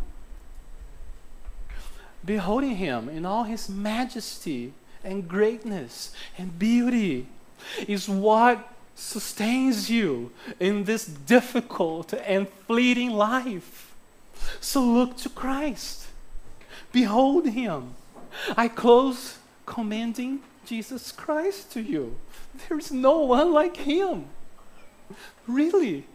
Beholding 2.23 2.75
him 2.75 3.09
in 3.09 3.25
all 3.25 3.43
his 3.43 3.67
majesty 3.67 4.73
and 5.03 5.27
greatness 5.27 6.13
and 6.37 6.57
beauty 6.57 7.27
is 7.87 8.07
what 8.07 8.67
sustains 8.95 9.89
you 9.89 10.31
in 10.59 10.83
this 10.83 11.05
difficult 11.05 12.13
and 12.13 12.47
fleeting 12.67 13.09
life. 13.09 13.93
So 14.59 14.83
look 14.83 15.17
to 15.17 15.29
Christ. 15.29 16.07
Behold 16.91 17.47
him. 17.47 17.95
I 18.55 18.67
close 18.67 19.37
commending 19.65 20.41
Jesus 20.71 21.11
Christ 21.11 21.73
to 21.73 21.81
you. 21.81 22.15
There's 22.69 22.93
no 22.93 23.19
one 23.19 23.51
like 23.51 23.75
him. 23.75 24.27
Really. 25.45 26.05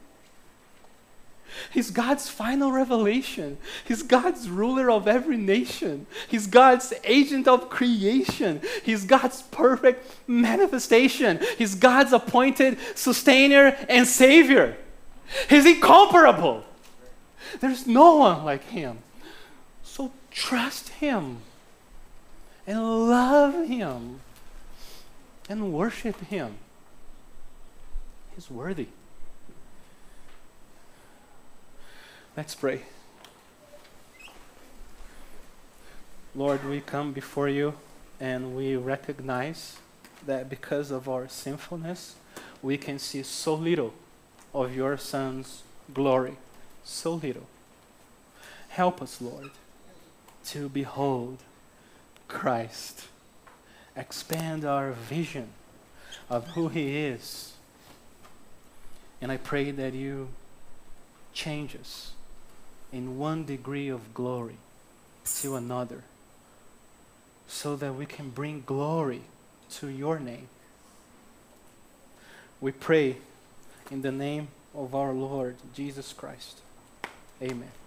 He's 1.70 1.90
God's 1.90 2.30
final 2.30 2.72
revelation. 2.72 3.59
He's 3.84 4.02
God's 4.02 4.48
ruler 4.48 4.90
of 4.90 5.07
every 5.07 5.36
nation. 5.36 6.07
He's 6.26 6.46
God's 6.46 6.94
agent 7.04 7.46
of 7.46 7.68
creation. 7.68 8.62
He's 8.82 9.04
God's 9.04 9.42
perfect 9.42 10.11
manifestation. 10.26 11.38
He's 11.59 11.74
God's 11.74 12.14
appointed 12.14 12.78
sustainer 12.94 13.76
and 13.90 14.07
savior. 14.07 14.78
He's 15.50 15.66
incomparable. 15.66 16.64
There's 17.61 17.86
no 17.86 18.16
one 18.16 18.42
like 18.42 18.64
him. 18.64 19.00
So 19.82 20.12
trust 20.30 20.88
him 20.88 21.40
and 22.66 23.11
love 23.11 23.68
him 23.68 24.20
and 25.49 25.72
worship 25.72 26.20
Him. 26.26 26.57
He's 28.34 28.51
worthy. 28.51 28.88
Let's 32.36 32.55
pray. 32.55 32.82
Lord, 36.34 36.68
we 36.68 36.80
come 36.80 37.12
before 37.12 37.49
you 37.49 37.74
and 38.20 38.55
we 38.55 38.76
recognize 38.76 39.78
that 40.26 40.51
because 40.51 40.90
of 40.90 41.09
our 41.09 41.28
sinfulness, 41.28 42.16
we 42.62 42.76
can 42.76 42.99
see 42.99 43.22
so 43.22 43.55
little 43.55 43.94
of 44.53 44.76
your 44.76 44.99
Son's 44.99 45.62
glory. 45.94 46.36
So 46.84 47.14
little. 47.14 47.47
Help 48.68 49.01
us, 49.01 49.20
Lord, 49.20 49.51
to 50.47 50.68
behold 50.68 51.38
Christ 52.28 53.07
expand 53.97 54.64
our 54.64 54.92
vision 54.92 55.49
of 56.28 56.49
who 56.49 56.68
He 56.68 56.97
is. 56.99 57.55
And 59.20 59.32
I 59.32 59.36
pray 59.36 59.70
that 59.70 59.94
you 59.94 60.28
change 61.32 61.74
us 61.74 62.12
in 62.92 63.18
one 63.18 63.44
degree 63.44 63.88
of 63.88 64.14
glory 64.14 64.57
to 65.40 65.57
another 65.57 66.03
so 67.49 67.76
that 67.76 67.94
we 67.94 68.07
can 68.07 68.30
bring 68.30 68.62
glory 68.66 69.22
to 69.70 69.88
your 69.88 70.18
name. 70.18 70.49
We 72.61 72.72
pray 72.72 73.18
in 73.90 74.03
the 74.03 74.12
name 74.12 74.49
of 74.74 74.94
our 74.94 75.12
Lord 75.12 75.57
Jesus 75.74 76.12
Christ. 76.12 76.61
Amen. 77.42 77.86